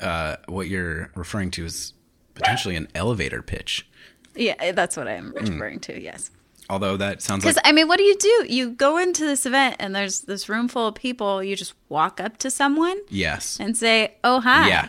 Uh, 0.00 0.36
what 0.46 0.68
you're 0.68 1.10
referring 1.14 1.50
to 1.52 1.64
is 1.64 1.94
potentially 2.34 2.76
an 2.76 2.88
elevator 2.94 3.42
pitch. 3.42 3.88
Yeah, 4.34 4.72
that's 4.72 4.96
what 4.96 5.08
I'm 5.08 5.32
referring 5.32 5.80
to. 5.80 6.00
Yes. 6.00 6.30
Although 6.68 6.96
that 6.96 7.22
sounds 7.22 7.44
like 7.44 7.54
Because 7.54 7.62
I 7.68 7.72
mean, 7.72 7.88
what 7.88 7.96
do 7.96 8.02
you 8.02 8.16
do? 8.16 8.46
You 8.48 8.70
go 8.70 8.98
into 8.98 9.24
this 9.24 9.46
event 9.46 9.76
and 9.78 9.94
there's 9.94 10.20
this 10.22 10.48
room 10.48 10.68
full 10.68 10.88
of 10.88 10.94
people. 10.94 11.42
You 11.42 11.54
just 11.54 11.74
walk 11.88 12.20
up 12.20 12.38
to 12.38 12.50
someone 12.50 12.98
yes. 13.08 13.58
and 13.60 13.76
say, 13.76 14.16
"Oh 14.24 14.40
hi, 14.40 14.68
Yeah. 14.68 14.88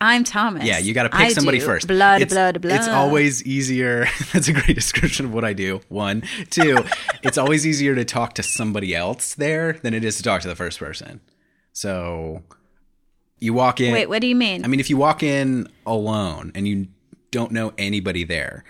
I'm 0.00 0.24
Thomas." 0.24 0.64
Yeah, 0.64 0.78
you 0.78 0.94
got 0.94 1.04
to 1.04 1.10
pick 1.10 1.20
I 1.20 1.28
somebody 1.32 1.60
do 1.60 1.64
first. 1.64 1.86
Blood, 1.86 2.22
it's, 2.22 2.32
blood, 2.32 2.60
blood. 2.60 2.74
It's 2.74 2.88
always 2.88 3.44
easier. 3.44 4.06
That's 4.32 4.48
a 4.48 4.52
great 4.52 4.74
description 4.74 5.26
of 5.26 5.32
what 5.32 5.44
I 5.44 5.52
do. 5.52 5.80
One, 5.88 6.24
two. 6.50 6.84
it's 7.22 7.38
always 7.38 7.66
easier 7.66 7.94
to 7.94 8.04
talk 8.04 8.34
to 8.34 8.42
somebody 8.42 8.94
else 8.94 9.34
there 9.34 9.74
than 9.74 9.94
it 9.94 10.04
is 10.04 10.16
to 10.16 10.24
talk 10.24 10.42
to 10.42 10.48
the 10.48 10.56
first 10.56 10.80
person. 10.80 11.20
So 11.72 12.42
you 13.38 13.54
walk 13.54 13.80
in. 13.80 13.92
Wait, 13.92 14.08
what 14.08 14.20
do 14.20 14.26
you 14.26 14.36
mean? 14.36 14.64
I 14.64 14.68
mean, 14.68 14.80
if 14.80 14.90
you 14.90 14.96
walk 14.96 15.22
in 15.22 15.68
alone 15.86 16.52
and 16.54 16.66
you 16.68 16.88
don't 17.30 17.52
know 17.52 17.72
anybody 17.78 18.24
there, 18.24 18.64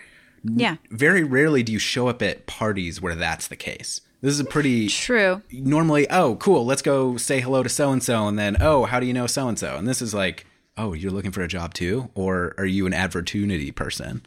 yeah, 0.45 0.77
very 0.91 1.23
rarely 1.23 1.62
do 1.62 1.73
you 1.73 1.79
show 1.79 2.09
up 2.09 2.23
at 2.23 2.47
parties 2.47 3.01
where 3.01 3.15
that's 3.15 3.49
the 3.49 3.57
case. 3.57 4.01
This 4.23 4.35
is 4.35 4.41
a 4.41 4.45
pretty 4.45 4.87
true. 4.88 5.43
normally, 5.51 6.09
oh, 6.09 6.37
cool, 6.37 6.65
let's 6.65 6.83
go 6.83 7.17
say 7.17 7.41
hello 7.41 7.65
to 7.65 7.69
so 7.69 7.91
and 7.91 8.03
so, 8.03 8.29
and 8.29 8.38
then, 8.38 8.57
oh, 8.61 8.85
how 8.85 9.01
do 9.01 9.07
you 9.07 9.12
know 9.12 9.27
so 9.27 9.49
and 9.49 9.59
so? 9.59 9.77
And 9.77 9.88
this 9.88 10.01
is 10.01 10.15
like, 10.15 10.47
oh, 10.77 10.93
you're 10.93 11.11
looking 11.11 11.33
for 11.33 11.43
a 11.43 11.49
job 11.49 11.75
too, 11.75 12.09
or 12.15 12.55
are 12.57 12.65
you 12.65 12.87
an 12.87 12.95
opportunity 12.95 13.73
person? 13.73 14.23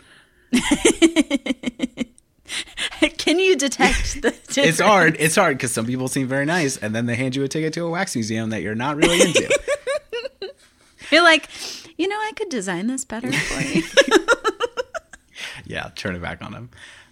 Can 3.25 3.39
you 3.39 3.55
detect 3.55 4.21
the 4.21 4.29
difference? 4.47 4.57
It's 4.57 4.79
hard. 4.79 5.15
It's 5.19 5.35
hard 5.35 5.57
because 5.57 5.71
some 5.71 5.87
people 5.87 6.07
seem 6.07 6.27
very 6.27 6.45
nice, 6.45 6.77
and 6.77 6.93
then 6.93 7.07
they 7.07 7.15
hand 7.15 7.35
you 7.35 7.43
a 7.43 7.47
ticket 7.47 7.73
to 7.73 7.83
a 7.83 7.89
wax 7.89 8.15
museum 8.15 8.51
that 8.51 8.61
you're 8.61 8.75
not 8.75 8.97
really 8.97 9.19
into. 9.19 9.49
You're 11.11 11.23
like, 11.23 11.49
you 11.97 12.07
know, 12.07 12.15
I 12.15 12.31
could 12.35 12.49
design 12.49 12.87
this 12.87 13.05
better 13.05 13.31
for 13.31 13.61
you. 13.61 13.83
yeah, 15.65 15.89
turn 15.95 16.15
it 16.15 16.21
back 16.21 16.43
on 16.43 16.51
them. 16.51 16.69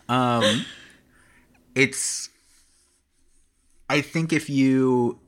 Um, 0.09 0.65
it's. 1.75 2.29
I 3.89 4.01
think 4.01 4.33
if 4.33 4.49
you 4.49 5.19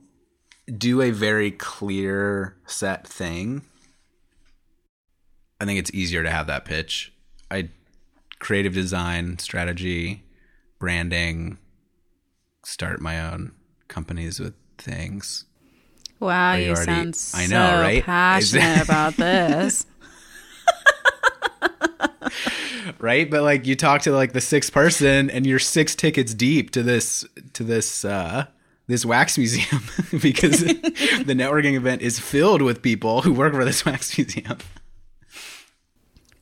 do 0.66 1.00
a 1.00 1.10
very 1.10 1.52
clear 1.52 2.56
set 2.66 3.06
thing, 3.06 3.62
I 5.60 5.64
think 5.64 5.78
it's 5.78 5.92
easier 5.92 6.24
to 6.24 6.30
have 6.30 6.48
that 6.48 6.64
pitch. 6.64 7.12
I 7.50 7.70
creative 8.40 8.74
design, 8.74 9.38
strategy, 9.38 10.24
branding, 10.78 11.58
start 12.64 13.00
my 13.00 13.32
own 13.32 13.52
companies 13.88 14.40
with 14.40 14.54
things. 14.78 15.44
wow, 16.20 16.54
you 16.54 16.66
you, 16.66 16.70
already- 16.70 16.84
sound 16.84 17.16
so 17.16 17.38
I 17.38 17.46
know, 17.46 17.80
right? 17.80 18.02
passionate 18.04 18.82
about 18.84 19.16
this. 19.16 19.86
right 22.98 23.30
but 23.30 23.42
like 23.42 23.66
you 23.66 23.74
talk 23.76 24.02
to 24.02 24.12
like 24.12 24.32
the 24.32 24.40
sixth 24.40 24.72
person 24.72 25.28
and 25.30 25.46
you're 25.46 25.58
six 25.58 25.94
tickets 25.94 26.34
deep 26.34 26.70
to 26.70 26.82
this 26.82 27.24
to 27.52 27.62
this 27.64 28.04
uh 28.04 28.46
this 28.86 29.04
wax 29.04 29.36
museum 29.36 29.82
because 30.22 30.60
the 30.60 31.34
networking 31.34 31.74
event 31.74 32.02
is 32.02 32.18
filled 32.20 32.62
with 32.62 32.82
people 32.82 33.22
who 33.22 33.32
work 33.32 33.52
for 33.52 33.64
this 33.64 33.84
wax 33.84 34.16
museum. 34.16 34.58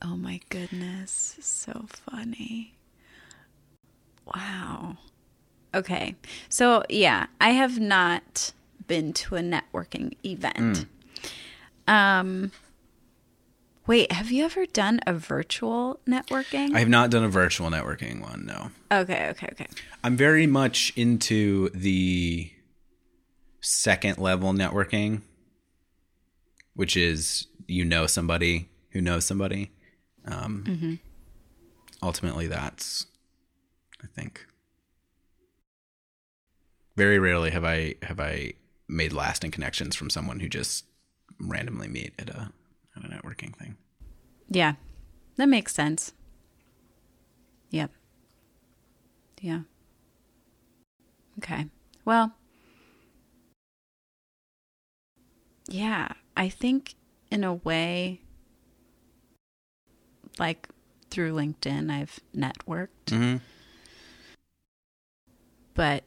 Oh 0.03 0.16
my 0.16 0.41
goodness. 0.51 1.37
So 1.41 1.87
funny. 1.89 2.74
Wow. 4.27 4.97
Okay. 5.75 6.14
So, 6.49 6.83
yeah, 6.89 7.27
I 7.41 7.51
have 7.51 7.81
not 7.81 8.53
been 8.87 9.12
to 9.14 9.37
a 9.37 9.41
networking 9.41 10.16
event. 10.25 10.87
Um 11.89 12.53
Wait, 13.87 14.11
have 14.12 14.31
you 14.31 14.45
ever 14.47 14.64
done 14.64 14.99
a 15.07 15.12
virtual 15.12 16.01
networking? 16.09 16.75
I 16.75 16.79
have 16.79 16.89
not 16.89 17.11
done 17.11 17.22
a 17.22 17.29
virtual 17.29 17.68
networking 17.68 18.22
one, 18.22 18.47
no. 18.47 18.70
okay, 18.91 19.29
okay, 19.29 19.49
okay. 19.53 19.66
I'm 20.03 20.16
very 20.16 20.47
much 20.47 20.91
into 20.97 21.68
the 21.75 22.51
second 23.61 24.16
level 24.16 24.55
networking, 24.55 25.20
which 26.75 26.97
is 26.97 27.47
you 27.66 27.85
know 27.85 28.07
somebody 28.07 28.70
who 28.91 29.03
knows 29.03 29.27
somebody. 29.27 29.70
Um, 30.27 30.99
Ultimately, 32.03 32.47
that's, 32.47 33.07
I 34.05 34.07
think. 34.15 34.47
Very 36.97 37.19
rarely 37.19 37.51
have 37.51 37.65
I 37.65 37.95
have 38.03 38.21
I 38.21 38.53
made 38.87 39.13
lasting 39.13 39.51
connections 39.51 39.97
from 39.97 40.11
someone 40.11 40.41
who 40.41 40.49
just 40.49 40.85
randomly 41.41 41.89
meet 41.89 42.13
at 42.19 42.29
a 42.29 42.53
at 42.97 43.05
a 43.05 43.09
networking 43.09 43.57
thing. 43.57 43.77
Yeah. 44.49 44.75
That 45.37 45.49
makes 45.49 45.75
sense. 45.75 46.13
Yep. 47.71 47.91
Yeah. 49.41 49.61
Okay. 51.39 51.67
Well, 52.05 52.35
yeah, 55.69 56.13
I 56.37 56.49
think 56.49 56.95
in 57.31 57.43
a 57.43 57.55
way, 57.55 58.21
like 60.39 60.69
through 61.11 61.35
LinkedIn, 61.35 61.91
I've 61.91 62.21
networked, 62.37 62.89
Mm-hmm. 63.07 63.37
But 65.75 66.05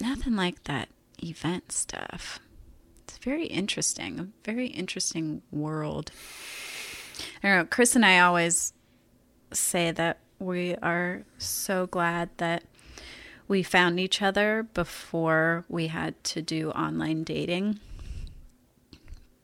nothing 0.00 0.36
like 0.36 0.64
that 0.64 0.88
event 1.22 1.72
stuff. 1.72 2.38
It's 3.02 3.18
very 3.18 3.46
interesting, 3.46 4.20
a 4.20 4.28
very 4.44 4.68
interesting 4.68 5.42
world. 5.50 6.12
I 7.42 7.48
don't 7.48 7.58
know. 7.58 7.64
Chris 7.64 7.96
and 7.96 8.04
I 8.04 8.20
always 8.20 8.72
say 9.52 9.90
that 9.92 10.18
we 10.38 10.76
are 10.76 11.24
so 11.38 11.86
glad 11.86 12.30
that 12.36 12.64
we 13.48 13.62
found 13.62 13.98
each 13.98 14.20
other 14.20 14.68
before 14.74 15.64
we 15.68 15.86
had 15.86 16.22
to 16.22 16.42
do 16.42 16.70
online 16.70 17.24
dating 17.24 17.80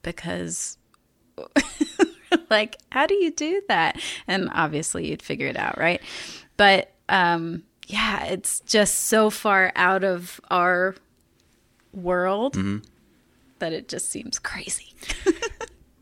because 0.03 0.77
like 2.49 2.77
how 2.91 3.07
do 3.07 3.15
you 3.15 3.31
do 3.31 3.61
that 3.67 3.99
and 4.27 4.49
obviously 4.53 5.09
you'd 5.09 5.23
figure 5.23 5.47
it 5.47 5.57
out 5.57 5.77
right 5.79 6.01
but 6.55 6.91
um 7.09 7.63
yeah 7.87 8.25
it's 8.25 8.59
just 8.61 8.95
so 9.05 9.29
far 9.29 9.71
out 9.75 10.03
of 10.03 10.39
our 10.49 10.95
world 11.93 12.53
mm-hmm. 12.53 12.77
that 13.59 13.73
it 13.73 13.87
just 13.87 14.09
seems 14.09 14.39
crazy 14.39 14.93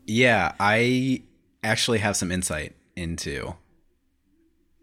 Yeah, 0.06 0.52
I 0.60 1.22
actually 1.62 1.98
have 1.98 2.16
some 2.16 2.30
insight 2.30 2.74
into 2.94 3.54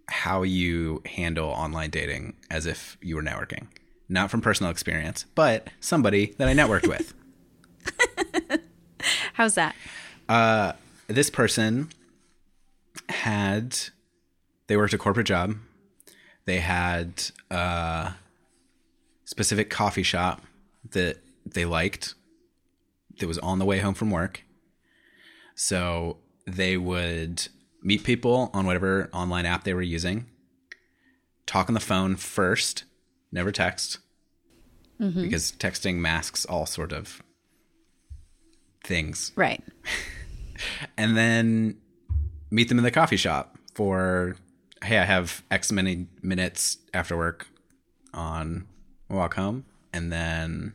how 0.08 0.43
you 0.43 1.02
handle 1.06 1.49
online 1.49 1.89
dating 1.89 2.36
as 2.49 2.66
if 2.66 2.97
you 3.02 3.16
were 3.16 3.22
networking. 3.22 3.68
Not 4.10 4.30
from 4.30 4.41
personal 4.41 4.72
experience, 4.72 5.26
but 5.36 5.70
somebody 5.80 6.34
that 6.38 6.47
I 6.47 6.54
networked 6.54 6.88
with. 6.88 7.14
how's 9.34 9.56
that 9.56 9.76
uh, 10.30 10.74
This 11.08 11.30
person 11.30 11.89
had 13.10 13.78
they 14.68 14.76
worked 14.78 14.93
a 14.93 14.97
corporate 14.97 15.28
job. 15.28 15.56
They 16.46 16.60
had 16.60 17.24
a 17.50 18.14
specific 19.26 19.70
coffee 19.70 20.04
shop 20.04 20.42
that 20.92 21.18
they 21.46 21.66
liked 21.66 22.16
that 23.20 23.28
was 23.28 23.38
on 23.39 23.60
the 23.60 23.66
way 23.66 23.80
home 23.80 23.94
from 23.94 24.10
work. 24.10 24.44
So 25.56 26.18
they 26.48 26.78
would 26.78 27.48
meet 27.84 28.04
people 28.04 28.50
on 28.54 28.66
whatever 28.66 29.10
online 29.14 29.46
app 29.46 29.64
they 29.64 29.74
were 29.74 29.82
using, 29.82 30.28
talk 31.46 31.70
on 31.70 31.74
the 31.74 31.80
phone 31.80 32.16
first, 32.16 32.84
never 33.32 33.52
text, 33.52 34.00
mm-hmm. 35.00 35.22
because 35.22 35.52
texting 35.54 35.96
masks 35.96 36.46
all 36.46 36.66
sort 36.66 36.92
of 36.92 37.22
things, 38.84 39.32
right. 39.36 39.64
And 40.98 41.18
then 41.18 41.78
meet 42.52 42.70
them 42.70 42.78
in 42.78 42.84
the 42.84 42.92
coffee 42.92 43.18
shop 43.18 43.58
for 43.74 44.36
hey, 44.84 44.98
I 44.98 45.06
have 45.06 45.44
X 45.52 45.72
many 45.72 46.08
minutes 46.22 46.78
after 46.94 47.18
work 47.18 47.48
on 48.14 48.68
walk 49.10 49.36
home, 49.36 49.66
and 49.94 50.12
then 50.12 50.74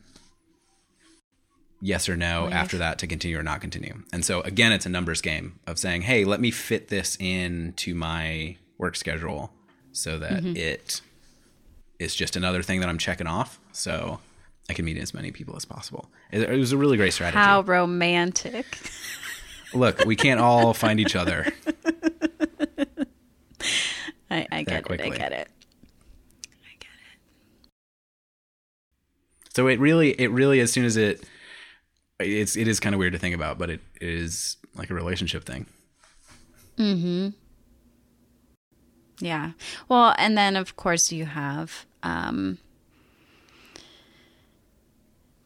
yes 1.79 2.09
or 2.09 2.17
no 2.17 2.49
after 2.49 2.77
that 2.79 2.97
to 2.99 3.07
continue 3.07 3.37
or 3.37 3.43
not 3.43 3.61
continue. 3.61 4.03
And 4.11 4.25
so 4.25 4.41
again, 4.41 4.71
it's 4.71 4.85
a 4.85 4.89
numbers 4.89 5.21
game 5.21 5.59
of 5.67 5.77
saying, 5.77 6.01
hey, 6.03 6.25
let 6.25 6.39
me 6.39 6.51
fit 6.51 6.87
this 6.87 7.15
into 7.19 7.93
my 7.93 8.57
work 8.77 8.95
schedule 8.95 9.51
so 9.91 10.17
that 10.19 10.43
mm-hmm. 10.43 10.55
it 10.55 11.01
is 11.99 12.15
just 12.15 12.35
another 12.35 12.63
thing 12.63 12.79
that 12.79 12.89
I'm 12.89 12.97
checking 12.97 13.27
off. 13.27 13.59
So 13.73 14.19
I 14.69 14.73
can 14.73 14.85
meet 14.85 14.97
as 14.97 15.13
many 15.13 15.31
people 15.31 15.55
as 15.55 15.65
possible. 15.65 16.09
It 16.31 16.49
was 16.49 16.71
a 16.71 16.77
really 16.77 16.97
great 16.97 17.13
strategy. 17.13 17.37
how 17.37 17.61
romantic 17.61 18.65
Look, 19.73 20.05
we 20.05 20.15
can't 20.15 20.39
all 20.39 20.73
find 20.73 20.99
each 20.99 21.15
other. 21.15 21.51
I, 24.29 24.63
get 24.63 24.89
it. 24.89 25.01
I 25.01 25.09
get 25.09 25.09
it. 25.09 25.09
I 25.09 25.17
get 25.17 25.31
it. 25.31 25.47
So 29.53 29.67
it 29.67 29.79
really, 29.79 30.11
it 30.19 30.29
really, 30.31 30.59
as 30.59 30.71
soon 30.71 30.85
as 30.85 30.97
it, 30.97 31.23
it's, 32.19 32.55
it 32.55 32.67
is 32.67 32.79
kind 32.79 32.93
of 32.93 32.99
weird 32.99 33.13
to 33.13 33.19
think 33.19 33.35
about, 33.35 33.57
but 33.57 33.69
it 33.69 33.81
is 34.01 34.57
like 34.75 34.89
a 34.89 34.93
relationship 34.93 35.45
thing. 35.45 35.65
Hmm. 36.77 37.29
Yeah. 39.19 39.51
Well, 39.89 40.13
and 40.17 40.37
then 40.37 40.55
of 40.55 40.75
course 40.75 41.11
you 41.11 41.25
have 41.25 41.85
um, 42.03 42.59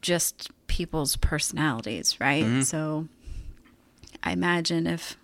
just 0.01 0.49
people's 0.67 1.15
personalities, 1.15 2.19
right? 2.19 2.63
So 2.63 3.07
I 4.23 4.31
imagine 4.33 4.87
if 4.87 5.17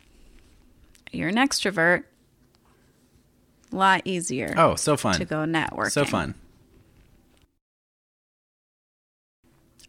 you're 1.11 1.29
an 1.29 1.35
extrovert, 1.35 2.03
a 3.71 3.75
lot 3.75 4.01
easier 4.05 4.53
Oh, 4.57 4.75
so 4.75 4.95
fun. 4.97 5.15
to 5.15 5.25
go 5.25 5.37
networking. 5.37 5.91
So 5.91 6.05
fun. 6.05 6.35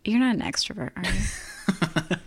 You're 0.04 0.20
not 0.20 0.36
an 0.36 0.42
extrovert, 0.42 0.90
are 0.96 2.10
you? 2.10 2.16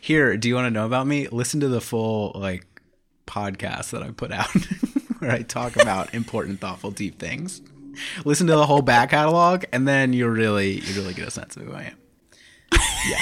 Here, 0.00 0.36
do 0.36 0.48
you 0.48 0.54
want 0.54 0.66
to 0.66 0.70
know 0.70 0.86
about 0.86 1.06
me? 1.06 1.28
Listen 1.28 1.60
to 1.60 1.68
the 1.68 1.80
full 1.80 2.32
like 2.34 2.66
podcast 3.26 3.90
that 3.90 4.02
I 4.02 4.10
put 4.10 4.30
out 4.32 4.46
where 5.18 5.30
I 5.30 5.42
talk 5.42 5.76
about 5.76 6.14
important, 6.14 6.60
thoughtful, 6.60 6.90
deep 6.90 7.18
things. 7.18 7.60
Listen 8.24 8.46
to 8.48 8.54
the 8.54 8.66
whole 8.66 8.82
back 8.82 9.10
catalog, 9.10 9.64
and 9.72 9.86
then 9.86 10.12
you'll 10.12 10.30
really, 10.30 10.80
you 10.80 10.94
really 10.94 11.14
get 11.14 11.28
a 11.28 11.30
sense 11.30 11.56
of 11.56 11.62
who 11.64 11.72
I 11.72 11.82
am. 11.84 11.96
Yeah. 13.08 13.20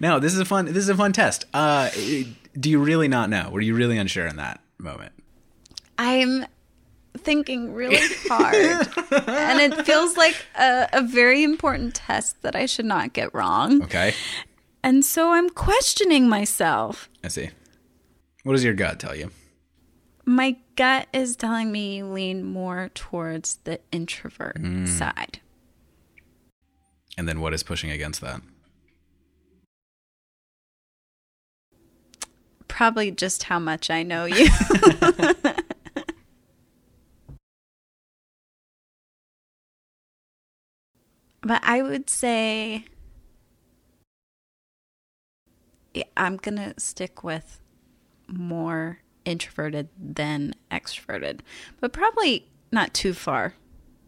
No, 0.00 0.18
this 0.18 0.32
is 0.34 0.40
a 0.40 0.44
fun. 0.44 0.66
This 0.66 0.76
is 0.76 0.88
a 0.88 0.94
fun 0.96 1.12
test. 1.12 1.44
Uh, 1.54 1.90
do 2.58 2.70
you 2.70 2.78
really 2.78 3.08
not 3.08 3.30
know? 3.30 3.50
Were 3.50 3.60
you 3.60 3.74
really 3.74 3.98
unsure 3.98 4.26
in 4.26 4.36
that 4.36 4.60
moment? 4.78 5.12
I'm 5.98 6.46
thinking 7.18 7.72
really 7.74 7.98
hard. 8.28 8.54
and 9.28 9.60
it 9.60 9.84
feels 9.86 10.16
like 10.16 10.44
a, 10.58 10.88
a 10.92 11.02
very 11.02 11.42
important 11.44 11.94
test 11.94 12.42
that 12.42 12.56
I 12.56 12.66
should 12.66 12.84
not 12.86 13.12
get 13.12 13.32
wrong. 13.34 13.82
Okay, 13.84 14.14
And 14.82 15.04
so 15.04 15.32
I'm 15.32 15.48
questioning 15.50 16.28
myself. 16.28 17.08
I 17.22 17.28
see. 17.28 17.50
What 18.42 18.52
does 18.52 18.64
your 18.64 18.74
gut 18.74 18.98
tell 19.00 19.14
you? 19.14 19.30
My 20.26 20.56
gut 20.76 21.06
is 21.12 21.36
telling 21.36 21.70
me 21.70 21.96
you 21.98 22.06
lean 22.06 22.42
more 22.44 22.90
towards 22.94 23.56
the 23.64 23.78
introvert 23.92 24.58
side. 24.86 25.40
And 27.16 27.28
then 27.28 27.40
what 27.40 27.54
is 27.54 27.62
pushing 27.62 27.90
against 27.90 28.20
that? 28.22 28.40
Probably 32.74 33.12
just 33.12 33.44
how 33.44 33.60
much 33.60 33.88
I 33.88 34.02
know 34.02 34.24
you. 34.24 34.48
but 41.40 41.60
I 41.62 41.82
would 41.82 42.10
say 42.10 42.86
yeah, 45.94 46.02
I'm 46.16 46.36
going 46.36 46.56
to 46.56 46.74
stick 46.76 47.22
with 47.22 47.60
more 48.26 48.98
introverted 49.24 49.88
than 49.96 50.56
extroverted, 50.68 51.42
but 51.78 51.92
probably 51.92 52.48
not 52.72 52.92
too 52.92 53.14
far 53.14 53.54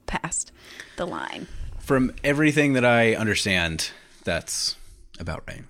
past 0.07 0.51
the 0.97 1.07
line. 1.07 1.47
From 1.79 2.13
everything 2.25 2.73
that 2.73 2.85
I 2.85 3.15
understand, 3.15 3.91
that's 4.25 4.75
about 5.21 5.45
right. 5.47 5.63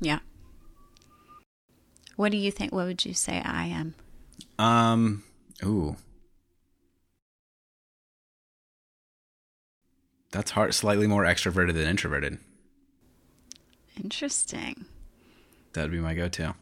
Yeah. 0.00 0.20
What 2.16 2.32
do 2.32 2.38
you 2.38 2.50
think? 2.50 2.72
What 2.72 2.86
would 2.86 3.04
you 3.04 3.12
say 3.14 3.40
I 3.44 3.66
am? 3.66 3.94
Um, 4.58 5.22
ooh. 5.64 5.96
That's 10.30 10.50
hard. 10.52 10.72
Slightly 10.74 11.06
more 11.06 11.24
extroverted 11.24 11.74
than 11.74 11.86
introverted. 11.86 12.38
Interesting. 14.02 14.86
That 15.74 15.82
would 15.82 15.92
be 15.92 16.00
my 16.00 16.14
go-to. 16.14 16.54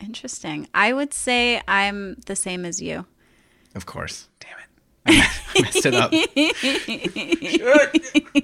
Interesting. 0.00 0.68
I 0.74 0.92
would 0.92 1.12
say 1.12 1.60
I'm 1.68 2.14
the 2.26 2.36
same 2.36 2.64
as 2.64 2.80
you. 2.80 3.04
Of 3.74 3.86
course. 3.86 4.28
Damn 4.40 4.58
it. 4.58 4.66
I 5.54 5.62
messed 5.62 5.86
it 5.86 5.94
up. 5.94 6.10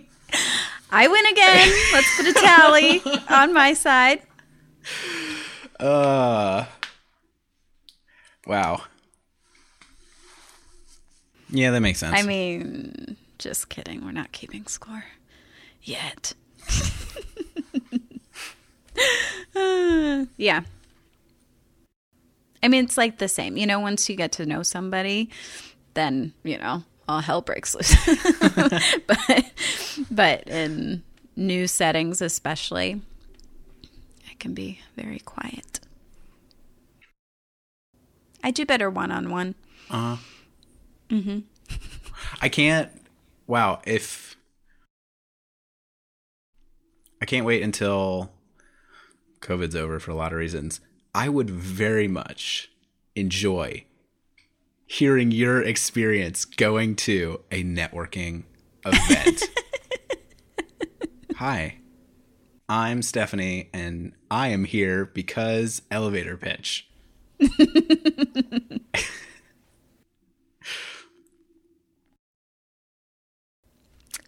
I 0.91 1.07
win 1.07 1.27
again. 1.27 1.71
Let's 1.93 2.17
put 2.17 2.27
a 2.27 2.33
tally 2.33 3.03
on 3.29 3.53
my 3.53 3.75
side. 3.75 4.23
Uh. 5.79 6.65
Wow. 8.47 8.83
Yeah, 11.51 11.71
that 11.71 11.81
makes 11.81 12.01
sense. 12.01 12.17
I 12.17 12.23
mean, 12.23 13.17
just 13.39 13.69
kidding. 13.69 14.05
We're 14.05 14.13
not 14.13 14.33
keeping 14.33 14.67
score 14.67 15.05
yet. 15.83 16.35
Uh, 19.55 20.27
yeah. 20.37 20.63
I 22.63 22.69
mean, 22.69 22.85
it's 22.85 22.99
like 22.99 23.19
the 23.19 23.29
same. 23.29 23.57
You 23.57 23.67
know, 23.67 23.81
once 23.81 24.09
you 24.09 24.17
get 24.17 24.33
to 24.33 24.47
know 24.47 24.63
somebody, 24.63 25.31
then, 25.95 26.33
you 26.43 26.59
know, 26.59 26.83
all 27.09 27.21
hell 27.21 27.41
breaks 27.41 27.75
loose. 27.75 27.95
but, 29.07 29.53
but 30.11 30.49
in 30.49 31.03
new 31.37 31.67
settings, 31.67 32.21
especially, 32.21 33.01
I 34.39 34.41
can 34.41 34.55
be 34.55 34.79
very 34.95 35.19
quiet. 35.19 35.81
I 38.45 38.53
do 38.53 38.65
better 38.65 38.89
one 38.89 39.11
on 39.11 39.31
one. 39.31 39.57
Uh 39.91 40.15
huh. 40.15 40.17
Mm-hmm. 41.09 41.39
I 42.41 42.49
can't. 42.49 42.89
Wow. 43.49 43.81
If 43.85 44.37
I 47.21 47.25
can't 47.25 47.45
wait 47.45 47.65
until 47.65 48.31
COVID's 49.41 49.75
over 49.75 49.99
for 49.99 50.13
a 50.13 50.15
lot 50.15 50.33
of 50.33 50.39
reasons. 50.39 50.79
I 51.17 51.29
would 51.29 51.51
very 51.51 52.07
much 52.07 52.71
enjoy 53.17 53.87
hearing 54.87 55.33
your 55.33 55.61
experience 55.63 56.45
going 56.45 56.95
to 56.95 57.41
a 57.51 57.65
networking 57.65 58.45
event. 58.87 59.43
Hi, 61.37 61.79
I'm 62.69 63.01
Stephanie, 63.01 63.71
and 63.73 64.13
I 64.31 64.49
am 64.49 64.65
here 64.65 65.07
because 65.07 65.81
elevator 65.91 66.37
pitch. 66.37 66.87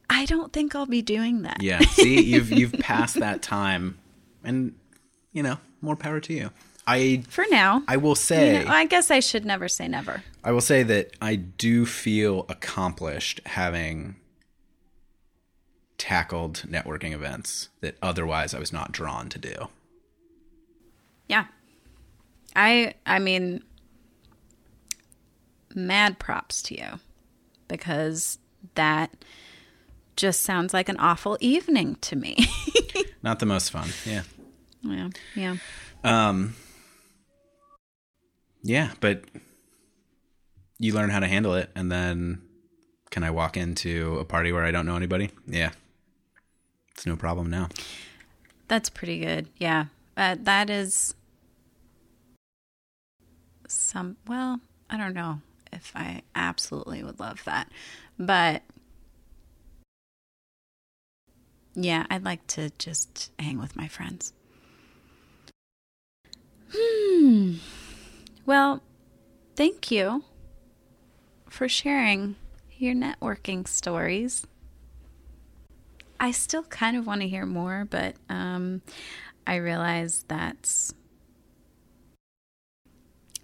I 0.09 0.25
don't 0.25 0.53
think 0.53 0.75
I'll 0.75 0.87
be 0.87 1.03
doing 1.03 1.43
that. 1.43 1.63
Yeah, 1.63 1.81
see, 1.81 2.21
you've 2.23 2.51
you've 2.51 2.73
passed 2.73 3.17
that 3.21 3.43
time, 3.43 3.99
and 4.43 4.75
you 5.33 5.43
know, 5.43 5.59
more 5.83 5.97
power 5.97 6.21
to 6.21 6.33
you. 6.33 6.51
I 6.87 7.23
For 7.29 7.45
now. 7.51 7.83
I 7.87 7.99
will 7.99 8.15
say 8.15 8.59
You 8.61 8.65
know, 8.65 8.71
I 8.71 8.87
guess 8.87 9.11
I 9.11 9.21
should 9.21 9.45
never 9.45 9.69
say 9.69 9.87
never. 9.87 10.23
I 10.43 10.53
will 10.53 10.63
say 10.63 10.83
that 10.83 11.13
I 11.21 11.37
do 11.37 11.85
feel 11.85 12.47
accomplished 12.49 13.41
having 13.47 14.17
tackled 16.01 16.65
networking 16.67 17.13
events 17.13 17.69
that 17.83 17.95
otherwise 18.01 18.55
I 18.55 18.59
was 18.59 18.73
not 18.73 18.91
drawn 18.91 19.29
to 19.29 19.39
do. 19.39 19.69
Yeah. 21.29 21.45
I 22.57 22.95
I 23.05 23.19
mean 23.19 23.63
mad 25.75 26.19
props 26.19 26.63
to 26.63 26.75
you 26.75 27.01
because 27.69 28.39
that 28.77 29.11
just 30.17 30.41
sounds 30.41 30.73
like 30.73 30.89
an 30.89 30.97
awful 30.99 31.37
evening 31.39 31.97
to 32.01 32.17
me. 32.17 32.49
Not 33.23 33.39
the 33.39 33.47
most 33.47 33.71
fun. 33.71 33.91
Yeah. 34.07 34.23
yeah. 34.83 35.11
Yeah. 35.37 35.57
Um 36.03 36.57
Yeah, 38.63 38.93
but 39.01 39.25
you 40.79 40.95
learn 40.95 41.11
how 41.11 41.21
to 41.21 41.29
handle 41.29 41.55
it 41.57 41.69
and 41.77 41.93
then 41.93 42.41
can 43.11 43.23
I 43.23 43.31
walk 43.31 43.59
into 43.59 44.17
a 44.19 44.25
party 44.25 44.51
where 44.51 44.65
I 44.65 44.71
don't 44.71 44.87
know 44.87 44.97
anybody? 44.97 45.31
Yeah. 45.47 45.73
It's 47.01 47.07
no 47.07 47.17
problem 47.17 47.49
now. 47.49 47.71
That's 48.69 48.91
pretty 48.91 49.21
good. 49.21 49.49
Yeah. 49.57 49.87
Uh, 50.19 50.37
that 50.41 50.69
is 50.69 51.15
some, 53.67 54.19
well, 54.27 54.61
I 54.91 54.99
don't 54.99 55.15
know 55.15 55.41
if 55.73 55.93
I 55.97 56.21
absolutely 56.35 57.03
would 57.03 57.19
love 57.19 57.43
that. 57.47 57.71
But 58.19 58.61
yeah, 61.75 62.05
I'd 62.11 62.23
like 62.23 62.47
to 62.49 62.69
just 62.77 63.33
hang 63.39 63.59
with 63.59 63.77
my 63.77 63.89
friends. 63.89 64.35
Hmm. 66.71 67.55
Well, 68.45 68.83
thank 69.57 69.91
you 69.91 70.23
for 71.49 71.67
sharing 71.67 72.37
your 72.77 72.95
networking 72.95 73.67
stories. 73.67 74.47
I 76.23 76.33
still 76.33 76.63
kind 76.65 76.97
of 76.99 77.07
want 77.07 77.23
to 77.23 77.29
hear 77.29 77.47
more, 77.47 77.87
but 77.89 78.15
um, 78.29 78.83
I 79.47 79.57
realize 79.57 80.25
that 80.29 80.93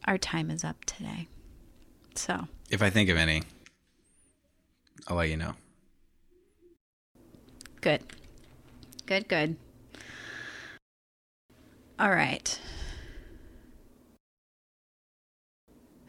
our 0.05 0.19
time 0.19 0.51
is 0.51 0.63
up 0.63 0.85
today. 0.85 1.27
So, 2.15 2.49
If 2.71 2.83
I 2.83 2.91
think 2.91 3.09
of 3.09 3.17
any, 3.17 3.43
I'll 5.09 5.17
let 5.17 5.31
you 5.31 5.37
know. 5.39 5.55
good. 7.81 8.03
Good, 9.07 9.29
good. 9.29 9.57
All 11.99 12.11
right. 12.11 12.61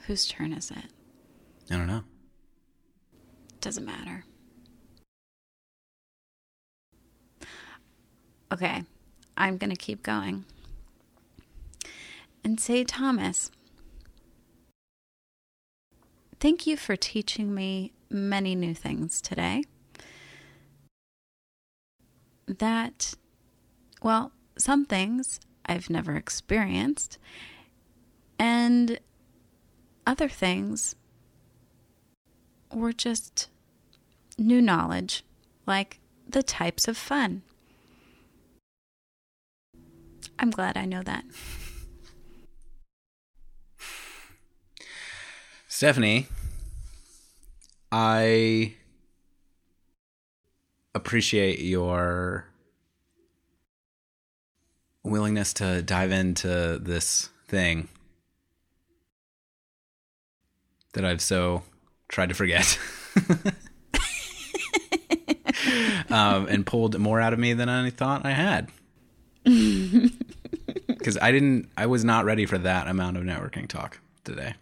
Whose 0.07 0.27
turn 0.27 0.51
is 0.53 0.71
it? 0.71 0.85
I 1.69 1.77
don't 1.77 1.87
know. 1.87 2.03
Doesn't 3.61 3.85
matter. 3.85 4.23
Okay, 8.51 8.83
I'm 9.35 9.57
going 9.57 9.69
to 9.69 9.75
keep 9.75 10.03
going. 10.03 10.45
And 12.43 12.59
say, 12.59 12.85
Thomas, 12.85 13.51
thank 16.39 16.65
you 16.65 16.77
for 16.77 16.95
teaching 16.95 17.53
me 17.53 17.91
many 18.09 18.55
new 18.55 18.73
things 18.73 19.21
today. 19.21 19.63
That, 22.47 23.15
well, 24.01 24.31
some 24.57 24.85
things 24.85 25.41
I've 25.65 25.89
never 25.89 26.15
experienced, 26.15 27.17
and 28.39 28.97
other 30.05 30.29
things 30.29 30.95
were 32.73 32.93
just 32.93 33.49
new 34.37 34.61
knowledge, 34.61 35.25
like 35.65 35.99
the 36.25 36.43
types 36.43 36.87
of 36.87 36.95
fun. 36.95 37.41
I'm 40.39 40.51
glad 40.51 40.77
I 40.77 40.85
know 40.85 41.03
that. 41.03 41.23
Stephanie, 45.67 46.27
I 47.91 48.73
appreciate 50.95 51.59
your 51.59 52.47
willingness 55.03 55.53
to 55.53 55.81
dive 55.81 56.11
into 56.11 56.79
this 56.81 57.29
thing 57.47 57.87
that 60.93 61.05
I've 61.05 61.21
so 61.21 61.63
tried 62.07 62.29
to 62.29 62.35
forget. 62.35 62.79
um, 66.09 66.47
and 66.47 66.65
pulled 66.65 66.97
more 66.99 67.21
out 67.21 67.33
of 67.33 67.39
me 67.39 67.53
than 67.53 67.69
I 67.69 67.89
thought 67.89 68.25
I 68.25 68.31
had. 68.31 68.69
Because 71.07 71.19
I 71.21 71.31
didn't, 71.31 71.69
I 71.77 71.85
was 71.85 72.03
not 72.03 72.25
ready 72.25 72.45
for 72.45 72.57
that 72.57 72.89
amount 72.89 73.15
of 73.15 73.23
networking 73.23 73.65
talk 73.65 74.01
today. 74.25 74.55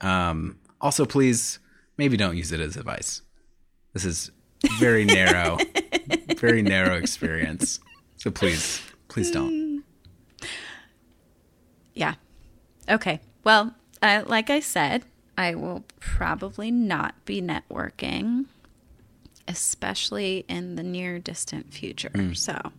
Um, 0.00 0.58
also, 0.80 1.04
please, 1.04 1.58
maybe 1.98 2.16
don't 2.16 2.34
use 2.34 2.50
it 2.50 2.60
as 2.60 2.78
advice. 2.78 3.20
This 3.92 4.06
is 4.06 4.30
very 4.78 5.04
narrow, 5.04 5.58
very 6.38 6.62
narrow 6.62 6.94
experience. 6.94 7.78
So 8.16 8.30
please, 8.30 8.80
please 9.08 9.30
don't. 9.30 9.84
Yeah. 11.92 12.14
Okay. 12.88 13.20
Well, 13.44 13.74
uh, 14.00 14.22
like 14.24 14.48
I 14.48 14.60
said, 14.60 15.04
I 15.36 15.56
will 15.56 15.84
probably 16.00 16.70
not 16.70 17.22
be 17.26 17.42
networking, 17.42 18.46
especially 19.46 20.46
in 20.48 20.76
the 20.76 20.82
near 20.82 21.18
distant 21.18 21.74
future. 21.74 22.12
So 22.34 22.72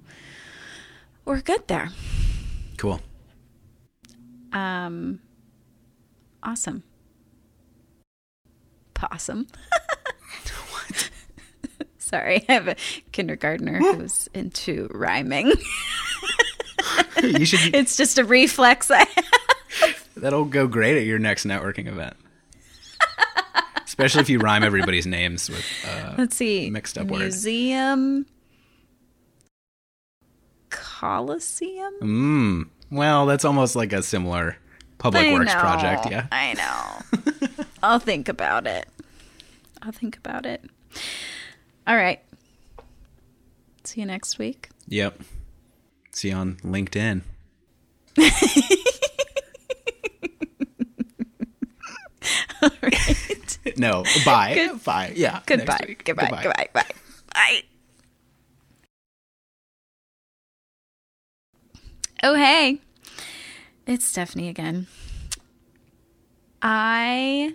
we're 1.26 1.42
good 1.42 1.68
there. 1.68 1.90
Cool. 2.78 3.02
Um, 4.52 5.20
awesome. 6.42 6.84
Possum. 8.94 9.48
what? 10.72 11.10
Sorry, 11.98 12.46
I 12.48 12.54
have 12.54 12.68
a 12.68 12.76
kindergartner 13.12 13.80
who's 13.80 14.30
into 14.34 14.88
rhyming. 14.94 15.54
You 17.24 17.46
should. 17.46 17.60
it's 17.76 17.96
just 17.96 18.18
a 18.18 18.26
reflex 18.26 18.92
I 18.92 19.06
have. 19.06 20.08
That'll 20.16 20.46
go 20.46 20.68
great 20.68 20.98
at 20.98 21.06
your 21.06 21.20
next 21.20 21.46
networking 21.46 21.88
event. 21.88 22.16
Especially 23.86 24.22
if 24.22 24.30
you 24.30 24.40
rhyme 24.40 24.64
everybody's 24.64 25.06
names 25.06 25.50
with. 25.50 25.66
Uh, 25.88 26.16
Let's 26.18 26.36
see. 26.36 26.70
Mixed 26.70 26.98
up 26.98 27.08
words. 27.08 27.22
Museum. 27.22 28.26
Coliseum? 30.74 31.94
mm, 32.02 32.70
well, 32.92 33.26
that's 33.26 33.46
almost 33.46 33.76
like 33.76 33.94
a 33.94 34.02
similar 34.04 34.58
public 34.98 35.28
I 35.28 35.34
works 35.34 35.54
know, 35.54 35.60
project. 35.60 36.08
Yeah. 36.10 36.28
I 36.32 36.54
know. 36.54 37.64
I'll 37.84 38.00
think 38.00 38.28
about 38.30 38.66
it. 38.68 38.88
I'll 39.82 39.92
think 39.92 40.18
about 40.18 40.46
it. 40.46 40.64
All 41.88 41.96
right. 41.96 42.20
See 43.84 44.00
you 44.02 44.08
next 44.08 44.40
week. 44.40 44.70
Yep. 44.88 45.22
See 46.12 46.30
you 46.30 46.36
on 46.36 46.56
LinkedIn. 46.64 47.22
All 52.62 52.70
right. 52.82 53.60
No. 53.78 54.04
Bye. 54.26 54.70
Bye. 54.86 55.14
Yeah. 55.16 55.34
next 55.34 55.46
Goodbye. 55.48 55.86
week. 55.88 56.06
Goodbye. 56.06 56.42
Goodbye. 56.44 56.68
Bye. 57.34 57.64
Oh, 62.26 62.36
hey. 62.36 62.80
It's 63.86 64.06
Stephanie 64.06 64.48
again. 64.48 64.88
I 66.62 67.54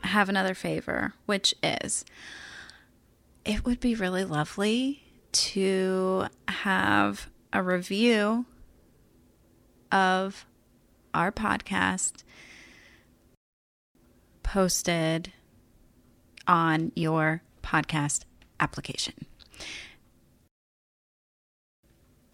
have 0.00 0.30
another 0.30 0.54
favor, 0.54 1.12
which 1.26 1.54
is 1.62 2.06
it 3.44 3.66
would 3.66 3.78
be 3.78 3.94
really 3.94 4.24
lovely 4.24 5.02
to 5.32 6.28
have 6.48 7.28
a 7.52 7.62
review 7.62 8.46
of 9.92 10.46
our 11.12 11.30
podcast 11.30 12.22
posted 14.42 15.30
on 16.48 16.90
your 16.96 17.42
podcast 17.62 18.24
application. 18.60 19.26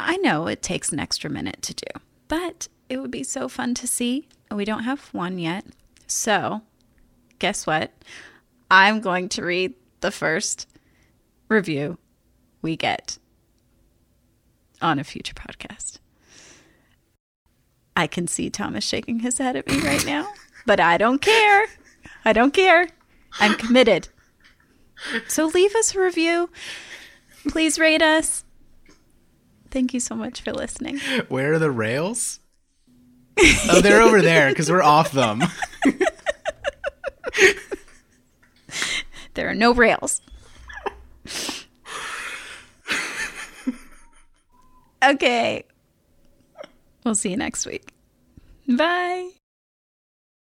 I 0.04 0.16
know 0.16 0.46
it 0.46 0.62
takes 0.62 0.92
an 0.92 0.98
extra 0.98 1.30
minute 1.30 1.62
to 1.62 1.74
do, 1.74 2.00
but 2.28 2.68
it 2.88 2.98
would 2.98 3.10
be 3.10 3.22
so 3.24 3.48
fun 3.48 3.74
to 3.74 3.86
see. 3.86 4.28
and 4.50 4.56
We 4.56 4.64
don't 4.64 4.84
have 4.84 5.08
one 5.12 5.38
yet. 5.38 5.64
So, 6.06 6.62
guess 7.38 7.66
what? 7.66 7.92
I'm 8.70 9.00
going 9.00 9.28
to 9.30 9.44
read 9.44 9.74
the 10.00 10.10
first 10.10 10.68
review 11.48 11.98
we 12.62 12.76
get 12.76 13.18
on 14.80 14.98
a 14.98 15.04
future 15.04 15.34
podcast. 15.34 15.98
I 17.94 18.06
can 18.06 18.26
see 18.26 18.48
Thomas 18.50 18.84
shaking 18.84 19.20
his 19.20 19.38
head 19.38 19.56
at 19.56 19.66
me 19.66 19.80
right 19.80 20.04
now, 20.06 20.28
but 20.66 20.80
I 20.80 20.96
don't 20.96 21.20
care. 21.20 21.66
I 22.24 22.32
don't 22.32 22.54
care. 22.54 22.88
I'm 23.40 23.54
committed. 23.54 24.08
So 25.28 25.46
leave 25.46 25.74
us 25.74 25.94
a 25.94 26.00
review. 26.00 26.48
Please 27.48 27.78
rate 27.78 28.02
us. 28.02 28.44
Thank 29.72 29.92
you 29.92 30.00
so 30.00 30.14
much 30.14 30.42
for 30.42 30.52
listening. 30.52 31.00
Where 31.28 31.54
are 31.54 31.58
the 31.58 31.70
rails? 31.70 32.38
oh, 33.68 33.80
they're 33.82 34.02
over 34.02 34.22
there 34.22 34.50
because 34.50 34.70
we're 34.70 34.82
off 34.82 35.10
them. 35.10 35.42
There 39.34 39.48
are 39.48 39.54
no 39.54 39.72
rails. 39.72 40.20
Okay. 45.02 45.64
We'll 47.04 47.14
see 47.14 47.30
you 47.30 47.36
next 47.36 47.66
week. 47.66 47.92
Bye. 48.68 49.30